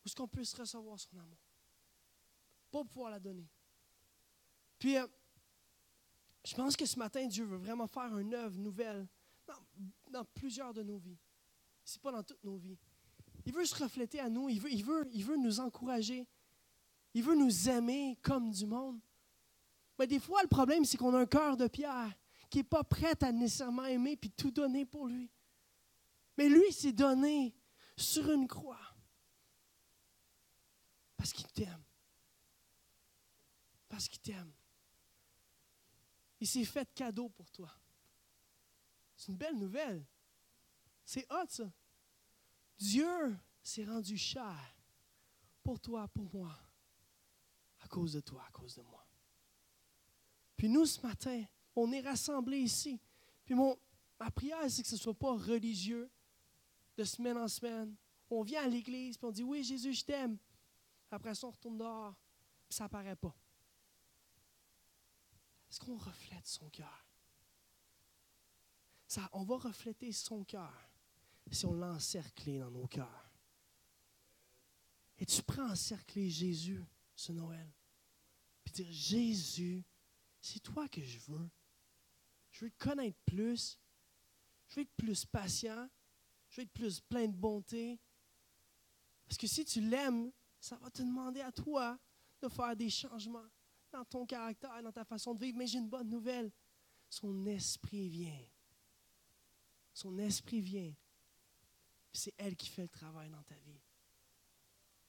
où 0.04 0.10
qu'on 0.16 0.28
puisse 0.28 0.54
recevoir 0.54 0.98
son 0.98 1.18
amour. 1.18 1.38
Pour 2.70 2.86
pouvoir 2.86 3.10
la 3.10 3.20
donner. 3.20 3.46
Puis, 4.78 4.96
euh, 4.96 5.06
je 6.44 6.54
pense 6.54 6.76
que 6.76 6.86
ce 6.86 6.98
matin, 6.98 7.26
Dieu 7.26 7.44
veut 7.44 7.56
vraiment 7.56 7.86
faire 7.86 8.16
une 8.16 8.32
œuvre 8.34 8.58
nouvelle 8.58 9.06
dans, 10.10 10.24
plusieurs 10.24 10.72
de 10.72 10.82
nos 10.82 10.98
vies. 10.98 11.18
Si 11.84 11.98
pas 11.98 12.12
dans 12.12 12.22
toutes 12.22 12.42
nos 12.44 12.56
vies. 12.56 12.78
Il 13.48 13.54
veut 13.54 13.64
se 13.64 13.82
refléter 13.82 14.20
à 14.20 14.28
nous. 14.28 14.50
Il 14.50 14.60
veut, 14.60 14.70
il 14.70 14.84
veut, 14.84 15.08
il 15.10 15.24
veut 15.24 15.38
nous 15.38 15.58
encourager. 15.58 16.28
Il 17.14 17.22
veut 17.22 17.34
nous 17.34 17.70
aimer 17.70 18.18
comme 18.20 18.50
du 18.50 18.66
monde. 18.66 19.00
Mais 19.98 20.06
des 20.06 20.20
fois, 20.20 20.42
le 20.42 20.48
problème, 20.48 20.84
c'est 20.84 20.98
qu'on 20.98 21.14
a 21.14 21.20
un 21.20 21.26
cœur 21.26 21.56
de 21.56 21.66
pierre 21.66 22.14
qui 22.50 22.58
n'est 22.58 22.64
pas 22.64 22.84
prêt 22.84 23.14
à 23.24 23.32
nécessairement 23.32 23.86
aimer 23.86 24.18
puis 24.18 24.30
tout 24.30 24.50
donner 24.50 24.84
pour 24.84 25.06
lui. 25.06 25.30
Mais 26.36 26.50
lui 26.50 26.70
s'est 26.74 26.92
donné 26.92 27.56
sur 27.96 28.30
une 28.30 28.46
croix 28.46 28.94
parce 31.16 31.32
qu'il 31.32 31.48
t'aime. 31.48 31.82
Parce 33.88 34.08
qu'il 34.08 34.20
t'aime. 34.20 34.52
Il 36.38 36.46
s'est 36.46 36.66
fait 36.66 36.86
cadeau 36.94 37.30
pour 37.30 37.50
toi. 37.50 37.72
C'est 39.16 39.32
une 39.32 39.38
belle 39.38 39.56
nouvelle. 39.56 40.04
C'est 41.06 41.26
hot, 41.32 41.46
ça. 41.48 41.72
Dieu 42.78 43.36
s'est 43.62 43.84
rendu 43.84 44.16
cher 44.16 44.76
pour 45.62 45.80
toi, 45.80 46.08
pour 46.08 46.32
moi, 46.34 46.56
à 47.80 47.88
cause 47.88 48.12
de 48.12 48.20
toi, 48.20 48.44
à 48.46 48.50
cause 48.52 48.76
de 48.76 48.82
moi. 48.82 49.04
Puis 50.56 50.68
nous, 50.68 50.86
ce 50.86 51.00
matin, 51.06 51.44
on 51.74 51.92
est 51.92 52.00
rassemblés 52.00 52.58
ici. 52.58 53.00
Puis 53.44 53.54
mon, 53.54 53.78
ma 54.18 54.30
prière, 54.30 54.70
c'est 54.70 54.82
que 54.82 54.88
ce 54.88 54.94
ne 54.94 55.00
soit 55.00 55.14
pas 55.14 55.32
religieux 55.32 56.10
de 56.96 57.04
semaine 57.04 57.36
en 57.36 57.48
semaine. 57.48 57.94
On 58.30 58.42
vient 58.42 58.62
à 58.62 58.68
l'église, 58.68 59.16
puis 59.16 59.26
on 59.26 59.30
dit 59.30 59.42
Oui, 59.42 59.62
Jésus, 59.62 59.92
je 59.94 60.04
t'aime. 60.04 60.38
Après 61.10 61.34
ça, 61.34 61.46
on 61.46 61.50
retourne 61.50 61.78
dehors, 61.78 62.14
puis 62.68 62.76
ça 62.76 62.84
n'apparaît 62.84 63.16
pas. 63.16 63.34
Est-ce 65.70 65.80
qu'on 65.80 65.96
reflète 65.96 66.46
son 66.46 66.68
cœur? 66.70 67.06
Ça, 69.06 69.28
on 69.32 69.44
va 69.44 69.56
refléter 69.56 70.12
son 70.12 70.44
cœur 70.44 70.90
si 71.50 71.66
on 71.66 71.72
l'encercle 71.72 72.58
dans 72.58 72.70
nos 72.70 72.86
cœurs. 72.86 73.32
Et 75.18 75.26
tu 75.26 75.42
prends 75.42 75.70
encercler 75.70 76.30
Jésus 76.30 76.84
ce 77.14 77.32
Noël. 77.32 77.68
Puis 78.64 78.72
dire, 78.72 78.86
Jésus, 78.90 79.84
c'est 80.40 80.60
toi 80.60 80.88
que 80.88 81.02
je 81.02 81.18
veux. 81.26 81.50
Je 82.52 82.64
veux 82.64 82.70
te 82.70 82.78
connaître 82.78 83.18
plus. 83.24 83.78
Je 84.68 84.76
veux 84.76 84.82
être 84.82 84.94
plus 84.96 85.24
patient. 85.24 85.88
Je 86.50 86.56
veux 86.56 86.62
être 86.62 86.72
plus 86.72 87.00
plein 87.00 87.26
de 87.26 87.36
bonté. 87.36 87.98
Parce 89.26 89.36
que 89.36 89.46
si 89.46 89.64
tu 89.64 89.80
l'aimes, 89.80 90.30
ça 90.60 90.76
va 90.76 90.90
te 90.90 91.02
demander 91.02 91.40
à 91.40 91.52
toi 91.52 91.98
de 92.40 92.48
faire 92.48 92.76
des 92.76 92.90
changements 92.90 93.48
dans 93.92 94.04
ton 94.04 94.24
caractère, 94.24 94.82
dans 94.82 94.92
ta 94.92 95.04
façon 95.04 95.34
de 95.34 95.40
vivre. 95.40 95.58
Mais 95.58 95.66
j'ai 95.66 95.78
une 95.78 95.88
bonne 95.88 96.08
nouvelle. 96.08 96.52
Son 97.10 97.46
esprit 97.46 98.08
vient. 98.08 98.46
Son 99.92 100.16
esprit 100.18 100.60
vient. 100.60 100.94
C'est 102.12 102.34
elle 102.36 102.56
qui 102.56 102.68
fait 102.68 102.82
le 102.82 102.88
travail 102.88 103.30
dans 103.30 103.42
ta 103.42 103.56
vie. 103.56 103.80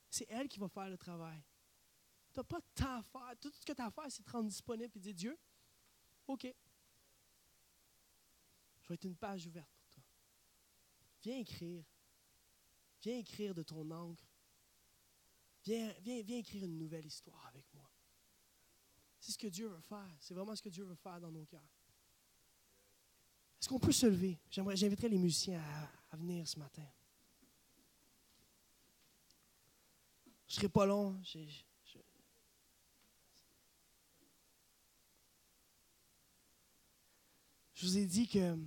C'est 0.10 0.28
elle 0.30 0.48
qui 0.48 0.60
va 0.60 0.68
faire 0.68 0.90
le 0.90 0.98
travail. 0.98 1.42
Tu 2.34 2.40
n'as 2.40 2.44
pas 2.44 2.60
de 2.60 2.66
temps 2.76 3.00
à 3.00 3.04
faire. 3.04 3.40
Tout 3.40 3.52
ce 3.52 3.66
que 3.66 3.74
tu 3.74 3.82
as 3.82 3.86
à 3.86 3.92
faire, 3.92 4.06
c'est 4.10 4.24
te 4.24 4.30
rendre 4.30 4.50
disponible 4.50 4.92
et 4.96 5.00
dire 5.00 5.14
Dieu, 5.14 5.40
OK. 6.28 6.54
Je 8.82 8.88
vais 8.88 8.96
être 8.96 9.06
une 9.06 9.16
page 9.16 9.46
ouverte 9.48 9.72
pour 9.76 9.88
toi. 9.90 10.04
Viens 11.22 11.40
écrire. 11.40 11.86
Viens 13.02 13.18
écrire 13.20 13.54
de 13.54 13.64
ton 13.64 13.90
encre. 13.92 14.28
Viens, 15.64 15.94
viens, 16.02 16.22
viens 16.22 16.38
écrire 16.38 16.64
une 16.64 16.78
nouvelle 16.78 17.06
histoire 17.06 17.46
avec 17.48 17.66
moi. 17.74 17.90
C'est 19.20 19.34
ce 19.34 19.38
que 19.38 19.48
Dieu 19.48 19.68
veut 19.68 19.82
faire. 19.82 20.16
C'est 20.20 20.34
vraiment 20.34 20.56
ce 20.56 20.62
que 20.62 20.70
Dieu 20.70 20.86
veut 20.86 20.96
faire 20.96 21.20
dans 21.20 21.32
nos 21.32 21.46
cœurs. 21.46 21.62
Est-ce 23.60 23.68
qu'on 23.68 23.80
peut 23.80 23.92
se 23.92 24.06
lever? 24.06 24.40
J'inviterai 24.50 25.10
les 25.10 25.18
musiciens 25.18 25.62
à, 25.62 25.99
venir 26.18 26.48
ce 26.48 26.58
matin. 26.60 26.86
Je 30.48 30.56
serai 30.56 30.70
pas 30.70 30.86
long. 30.86 31.20
Je, 31.24 31.40
vous 37.82 37.98
ai 37.98 38.06
dit 38.06 38.28
que, 38.28 38.58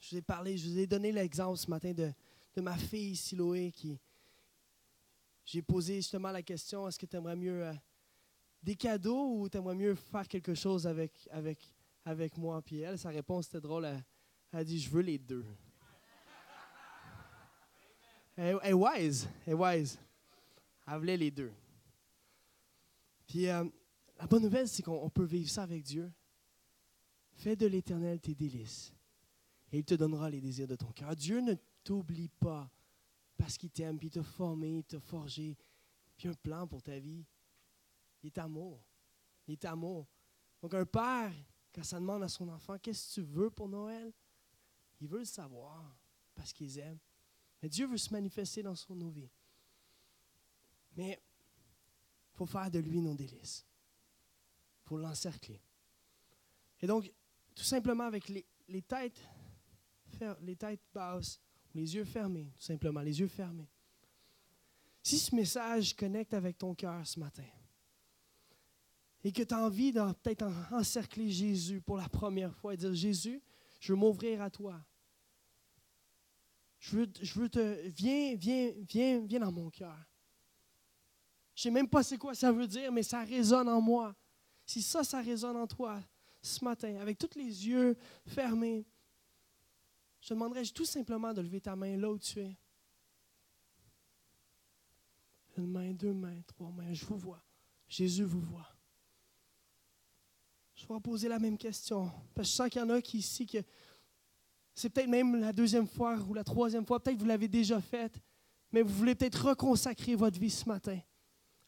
je 0.00 0.10
vous 0.10 0.16
ai 0.16 0.22
parlé, 0.22 0.56
je 0.56 0.68
vous 0.68 0.78
ai 0.78 0.86
donné 0.86 1.12
l'exemple 1.12 1.58
ce 1.58 1.68
matin 1.68 1.92
de, 1.92 2.12
de 2.54 2.60
ma 2.60 2.76
fille 2.76 3.14
Siloé 3.14 3.70
qui, 3.70 4.00
j'ai 5.44 5.62
posé 5.62 5.96
justement 5.96 6.30
la 6.30 6.42
question, 6.42 6.86
est-ce 6.86 6.96
que 6.98 7.06
tu 7.06 7.16
aimerais 7.16 7.34
mieux 7.34 7.66
euh, 7.66 7.74
des 8.62 8.76
cadeaux 8.76 9.34
ou 9.34 9.48
tu 9.48 9.58
aimerais 9.58 9.74
mieux 9.74 9.96
faire 9.96 10.28
quelque 10.28 10.54
chose 10.54 10.86
avec, 10.86 11.28
avec, 11.32 11.74
avec 12.04 12.36
moi? 12.38 12.62
Puis 12.62 12.80
elle, 12.80 12.98
sa 12.98 13.08
réponse 13.08 13.48
était 13.48 13.60
drôle. 13.60 13.84
Elle, 13.84 14.04
a 14.52 14.64
dit, 14.64 14.78
je 14.78 14.88
veux 14.88 15.02
les 15.02 15.18
deux. 15.18 15.44
Elle, 18.42 18.58
est 18.62 18.72
wise, 18.72 19.28
elle 19.46 19.52
est 19.52 19.54
wise. 19.54 19.98
Elle 20.86 20.98
voulait 20.98 21.16
les 21.18 21.30
deux. 21.30 21.52
Puis 23.26 23.46
euh, 23.46 23.64
la 24.18 24.26
bonne 24.26 24.42
nouvelle, 24.42 24.66
c'est 24.66 24.82
qu'on 24.82 25.10
peut 25.10 25.24
vivre 25.24 25.50
ça 25.50 25.64
avec 25.64 25.82
Dieu. 25.82 26.10
Fais 27.34 27.54
de 27.54 27.66
l'éternel 27.66 28.18
tes 28.18 28.34
délices 28.34 28.94
et 29.70 29.80
il 29.80 29.84
te 29.84 29.94
donnera 29.94 30.30
les 30.30 30.40
désirs 30.40 30.66
de 30.66 30.74
ton 30.74 30.90
cœur. 30.92 31.14
Dieu 31.14 31.42
ne 31.42 31.52
t'oublie 31.84 32.30
pas 32.30 32.70
parce 33.36 33.58
qu'il 33.58 33.70
t'aime, 33.70 33.98
puis 33.98 34.08
il 34.08 34.10
t'a 34.10 34.22
formé, 34.22 34.78
il 34.78 34.84
t'a 34.84 35.00
forgé, 35.00 35.58
puis 36.16 36.28
un 36.28 36.34
plan 36.34 36.66
pour 36.66 36.82
ta 36.82 36.98
vie. 36.98 37.26
Il 38.22 38.28
est 38.28 38.38
amour. 38.38 38.82
Il 39.48 39.52
est 39.52 39.64
amour. 39.66 40.08
Donc 40.62 40.72
un 40.72 40.86
père, 40.86 41.30
quand 41.74 41.84
ça 41.84 42.00
demande 42.00 42.22
à 42.22 42.28
son 42.28 42.48
enfant, 42.48 42.78
qu'est-ce 42.78 43.08
que 43.08 43.20
tu 43.20 43.26
veux 43.26 43.50
pour 43.50 43.68
Noël? 43.68 44.10
Il 44.98 45.08
veut 45.08 45.18
le 45.18 45.24
savoir 45.26 45.94
parce 46.34 46.54
qu'il 46.54 46.78
aime. 46.78 46.98
Mais 47.62 47.68
Dieu 47.68 47.86
veut 47.86 47.98
se 47.98 48.12
manifester 48.12 48.62
dans 48.62 48.74
son, 48.74 48.94
nos 48.94 49.10
vies. 49.10 49.30
Mais 50.96 51.20
il 52.32 52.36
faut 52.36 52.46
faire 52.46 52.70
de 52.70 52.78
lui 52.78 53.00
nos 53.00 53.14
délices. 53.14 53.66
Il 54.84 54.88
faut 54.88 54.98
l'encercler. 54.98 55.60
Et 56.80 56.86
donc, 56.86 57.12
tout 57.54 57.64
simplement 57.64 58.04
avec 58.04 58.28
les, 58.28 58.46
les 58.68 58.82
têtes, 58.82 59.20
les 60.40 60.56
têtes 60.56 60.80
basses, 60.92 61.40
les 61.74 61.94
yeux 61.94 62.04
fermés, 62.04 62.50
tout 62.56 62.64
simplement, 62.64 63.00
les 63.00 63.20
yeux 63.20 63.28
fermés. 63.28 63.68
Si 65.02 65.18
ce 65.18 65.34
message 65.34 65.94
connecte 65.94 66.34
avec 66.34 66.58
ton 66.58 66.74
cœur 66.74 67.06
ce 67.06 67.18
matin, 67.20 67.44
et 69.22 69.32
que 69.32 69.42
tu 69.42 69.54
as 69.54 69.64
envie 69.64 69.92
de 69.92 70.00
peut-être 70.14 70.46
encercler 70.72 71.30
Jésus 71.30 71.80
pour 71.80 71.98
la 71.98 72.08
première 72.08 72.54
fois 72.54 72.74
et 72.74 72.76
dire 72.76 72.94
Jésus, 72.94 73.42
je 73.78 73.92
veux 73.92 73.98
m'ouvrir 73.98 74.40
à 74.40 74.50
toi. 74.50 74.82
Je 76.80 76.96
veux, 76.96 77.08
je 77.20 77.38
veux 77.38 77.48
te. 77.48 77.88
Viens, 77.88 78.34
viens, 78.34 78.72
viens, 78.88 79.20
viens 79.20 79.40
dans 79.40 79.52
mon 79.52 79.70
cœur. 79.70 79.96
Je 81.54 81.60
ne 81.60 81.62
sais 81.64 81.70
même 81.70 81.88
pas 81.88 82.02
c'est 82.02 82.16
quoi 82.16 82.34
ça 82.34 82.50
veut 82.50 82.66
dire, 82.66 82.90
mais 82.90 83.02
ça 83.02 83.22
résonne 83.22 83.68
en 83.68 83.80
moi. 83.80 84.16
Si 84.64 84.80
ça, 84.80 85.04
ça 85.04 85.20
résonne 85.20 85.56
en 85.56 85.66
toi 85.66 86.02
ce 86.40 86.64
matin, 86.64 86.96
avec 86.96 87.18
tous 87.18 87.36
les 87.36 87.68
yeux 87.68 87.96
fermés, 88.26 88.86
je 90.20 90.28
te 90.28 90.34
demanderais 90.34 90.64
tout 90.64 90.86
simplement 90.86 91.34
de 91.34 91.42
lever 91.42 91.60
ta 91.60 91.76
main 91.76 91.96
là 91.98 92.10
où 92.10 92.18
tu 92.18 92.40
es. 92.40 92.56
Une 95.58 95.66
main, 95.66 95.92
deux 95.92 96.14
mains, 96.14 96.40
trois 96.46 96.70
mains, 96.70 96.94
je 96.94 97.04
vous 97.04 97.18
vois. 97.18 97.42
Jésus 97.88 98.24
vous 98.24 98.40
voit. 98.40 98.68
Je 100.74 100.86
vais 100.86 101.00
poser 101.00 101.28
la 101.28 101.38
même 101.38 101.58
question. 101.58 102.10
Parce 102.34 102.48
que 102.48 102.52
je 102.52 102.56
sens 102.56 102.70
qu'il 102.70 102.80
y 102.80 102.84
en 102.84 102.88
a 102.88 103.02
qui 103.02 103.18
ici, 103.18 103.46
que 103.46 103.58
c'est 104.74 104.90
peut-être 104.90 105.08
même 105.08 105.40
la 105.40 105.52
deuxième 105.52 105.86
fois 105.86 106.16
ou 106.28 106.34
la 106.34 106.44
troisième 106.44 106.86
fois, 106.86 107.00
peut-être 107.00 107.16
que 107.16 107.22
vous 107.22 107.28
l'avez 107.28 107.48
déjà 107.48 107.80
faite, 107.80 108.18
mais 108.72 108.82
vous 108.82 108.94
voulez 108.94 109.14
peut-être 109.14 109.48
reconsacrer 109.48 110.14
votre 110.14 110.38
vie 110.38 110.50
ce 110.50 110.68
matin 110.68 110.98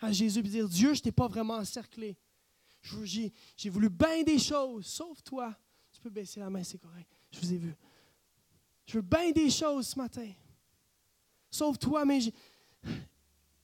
à 0.01 0.13
Jésus 0.13 0.41
et 0.41 0.43
dire 0.43 0.69
Dieu, 0.69 0.95
je 0.95 1.01
ne 1.01 1.05
t'ai 1.05 1.13
pas 1.13 1.29
vraiment 1.29 1.55
encerclé. 1.55 2.17
J'ai 3.57 3.71
voulu 3.71 3.89
bien 3.89 4.23
des 4.23 4.39
choses, 4.39 4.87
sauf 4.87 5.23
toi. 5.23 5.57
Tu 5.93 6.01
peux 6.01 6.11
baisser 6.11 6.41
la 6.41 6.51
main, 6.51 6.65
c'est 6.65 6.79
correct. 6.79 7.09
Je 7.31 7.39
vous 7.39 7.53
ai 7.53 7.57
vu. 7.57 7.75
Je 8.87 8.95
veux 8.95 9.03
bien 9.03 9.31
des 9.31 9.51
choses 9.51 9.89
ce 9.89 9.99
matin. 9.99 10.29
Sauf 11.51 11.79
toi, 11.79 12.05
mais 12.05 12.19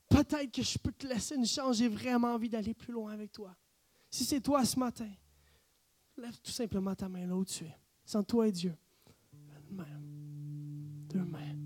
peut-être 0.08 0.52
que 0.52 0.62
je 0.62 0.78
peux 0.78 0.92
te 0.92 1.06
laisser 1.06 1.34
une 1.34 1.46
chance. 1.46 1.78
J'ai 1.78 1.88
vraiment 1.88 2.34
envie 2.34 2.48
d'aller 2.48 2.74
plus 2.74 2.92
loin 2.92 3.12
avec 3.12 3.32
toi. 3.32 3.56
Si 4.10 4.24
c'est 4.24 4.40
toi 4.40 4.64
ce 4.64 4.78
matin, 4.78 5.10
lève 6.16 6.38
tout 6.40 6.52
simplement 6.52 6.94
ta 6.94 7.08
main 7.08 7.26
là 7.26 7.34
où 7.34 7.44
tu 7.44 7.64
es. 7.64 7.76
Sans 8.04 8.22
toi 8.22 8.46
et 8.46 8.52
Dieu. 8.52 8.76
Deux 9.70 11.24
mains, 11.24 11.56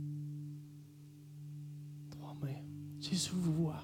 trois 2.10 2.34
mains. 2.40 2.62
Jésus 3.00 3.30
vous 3.34 3.64
voit. 3.64 3.82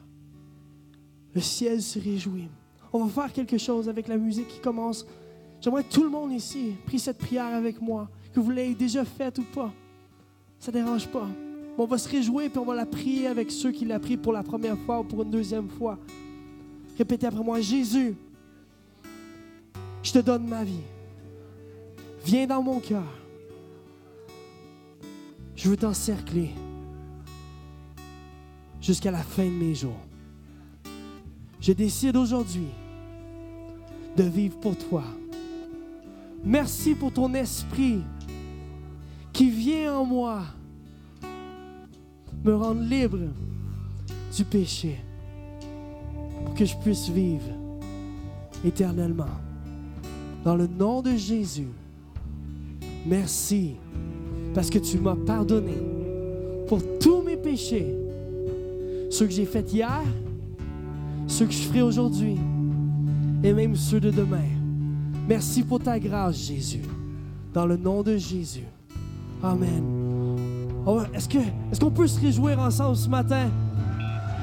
Le 1.34 1.40
ciel 1.40 1.82
se 1.82 1.98
réjouit. 1.98 2.48
On 2.92 3.04
va 3.04 3.22
faire 3.22 3.32
quelque 3.32 3.58
chose 3.58 3.88
avec 3.88 4.08
la 4.08 4.16
musique 4.16 4.48
qui 4.48 4.60
commence. 4.60 5.06
J'aimerais 5.60 5.84
que 5.84 5.92
tout 5.92 6.04
le 6.04 6.10
monde 6.10 6.32
ici 6.32 6.74
prie 6.86 6.98
cette 6.98 7.18
prière 7.18 7.54
avec 7.54 7.80
moi 7.80 8.08
que 8.32 8.40
vous 8.40 8.50
l'ayez 8.50 8.74
déjà 8.74 9.04
faite 9.04 9.38
ou 9.38 9.44
pas. 9.44 9.72
Ça 10.58 10.70
ne 10.70 10.76
dérange 10.78 11.08
pas. 11.08 11.26
on 11.76 11.86
va 11.86 11.98
se 11.98 12.08
réjouir 12.08 12.50
puis 12.50 12.58
on 12.58 12.64
va 12.64 12.74
la 12.74 12.86
prier 12.86 13.26
avec 13.26 13.50
ceux 13.50 13.72
qui 13.72 13.84
l'ont 13.84 13.98
pris 13.98 14.16
pour 14.16 14.32
la 14.32 14.42
première 14.42 14.78
fois 14.78 15.00
ou 15.00 15.04
pour 15.04 15.22
une 15.22 15.30
deuxième 15.30 15.68
fois. 15.68 15.98
Répétez 16.96 17.26
après 17.26 17.44
moi, 17.44 17.60
Jésus, 17.60 18.16
je 20.02 20.12
te 20.12 20.18
donne 20.18 20.46
ma 20.46 20.64
vie. 20.64 20.82
Viens 22.24 22.46
dans 22.46 22.62
mon 22.62 22.80
cœur. 22.80 23.04
Je 25.58 25.68
veux 25.68 25.76
t'encercler 25.76 26.50
jusqu'à 28.80 29.10
la 29.10 29.24
fin 29.24 29.44
de 29.44 29.50
mes 29.50 29.74
jours. 29.74 30.00
Je 31.60 31.72
décide 31.72 32.16
aujourd'hui 32.16 32.68
de 34.16 34.22
vivre 34.22 34.56
pour 34.60 34.78
toi. 34.78 35.02
Merci 36.44 36.94
pour 36.94 37.12
ton 37.12 37.34
esprit 37.34 38.02
qui 39.32 39.50
vient 39.50 39.96
en 39.96 40.04
moi 40.04 40.42
me 42.44 42.54
rendre 42.54 42.82
libre 42.82 43.18
du 44.36 44.44
péché 44.44 45.00
pour 46.44 46.54
que 46.54 46.64
je 46.64 46.76
puisse 46.76 47.08
vivre 47.08 47.50
éternellement. 48.64 49.26
Dans 50.44 50.54
le 50.54 50.68
nom 50.68 51.02
de 51.02 51.16
Jésus, 51.16 51.72
merci 53.04 53.74
parce 54.58 54.70
que 54.70 54.80
tu 54.80 54.98
m'as 54.98 55.14
pardonné 55.14 55.78
pour 56.66 56.80
tous 56.98 57.22
mes 57.22 57.36
péchés, 57.36 57.94
ceux 59.08 59.26
que 59.26 59.32
j'ai 59.32 59.44
faits 59.44 59.72
hier, 59.72 60.02
ceux 61.28 61.46
que 61.46 61.52
je 61.52 61.58
ferai 61.58 61.80
aujourd'hui 61.80 62.36
et 63.44 63.52
même 63.52 63.76
ceux 63.76 64.00
de 64.00 64.10
demain. 64.10 64.48
Merci 65.28 65.62
pour 65.62 65.78
ta 65.78 65.96
grâce, 66.00 66.48
Jésus. 66.48 66.82
Dans 67.54 67.66
le 67.66 67.76
nom 67.76 68.02
de 68.02 68.16
Jésus. 68.16 68.64
Amen. 69.44 69.84
Est-ce, 71.14 71.28
que, 71.28 71.38
est-ce 71.38 71.78
qu'on 71.78 71.92
peut 71.92 72.08
se 72.08 72.20
réjouir 72.20 72.58
ensemble 72.58 72.96
ce 72.96 73.08
matin? 73.08 73.48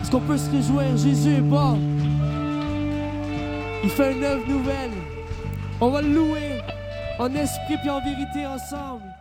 Est-ce 0.02 0.10
qu'on 0.10 0.22
peut 0.22 0.38
se 0.38 0.50
réjouir? 0.50 0.96
Jésus 0.96 1.32
est 1.32 1.42
bon. 1.42 1.78
Il 3.84 3.90
fait 3.90 4.16
une 4.16 4.24
œuvre 4.24 4.48
nouvelle. 4.48 4.92
On 5.82 5.90
va 5.90 6.02
le 6.02 6.14
louer 6.14 6.62
en 7.20 7.28
esprit 7.36 7.76
et 7.86 7.90
en 7.90 8.00
vérité 8.00 8.48
ensemble. 8.48 9.15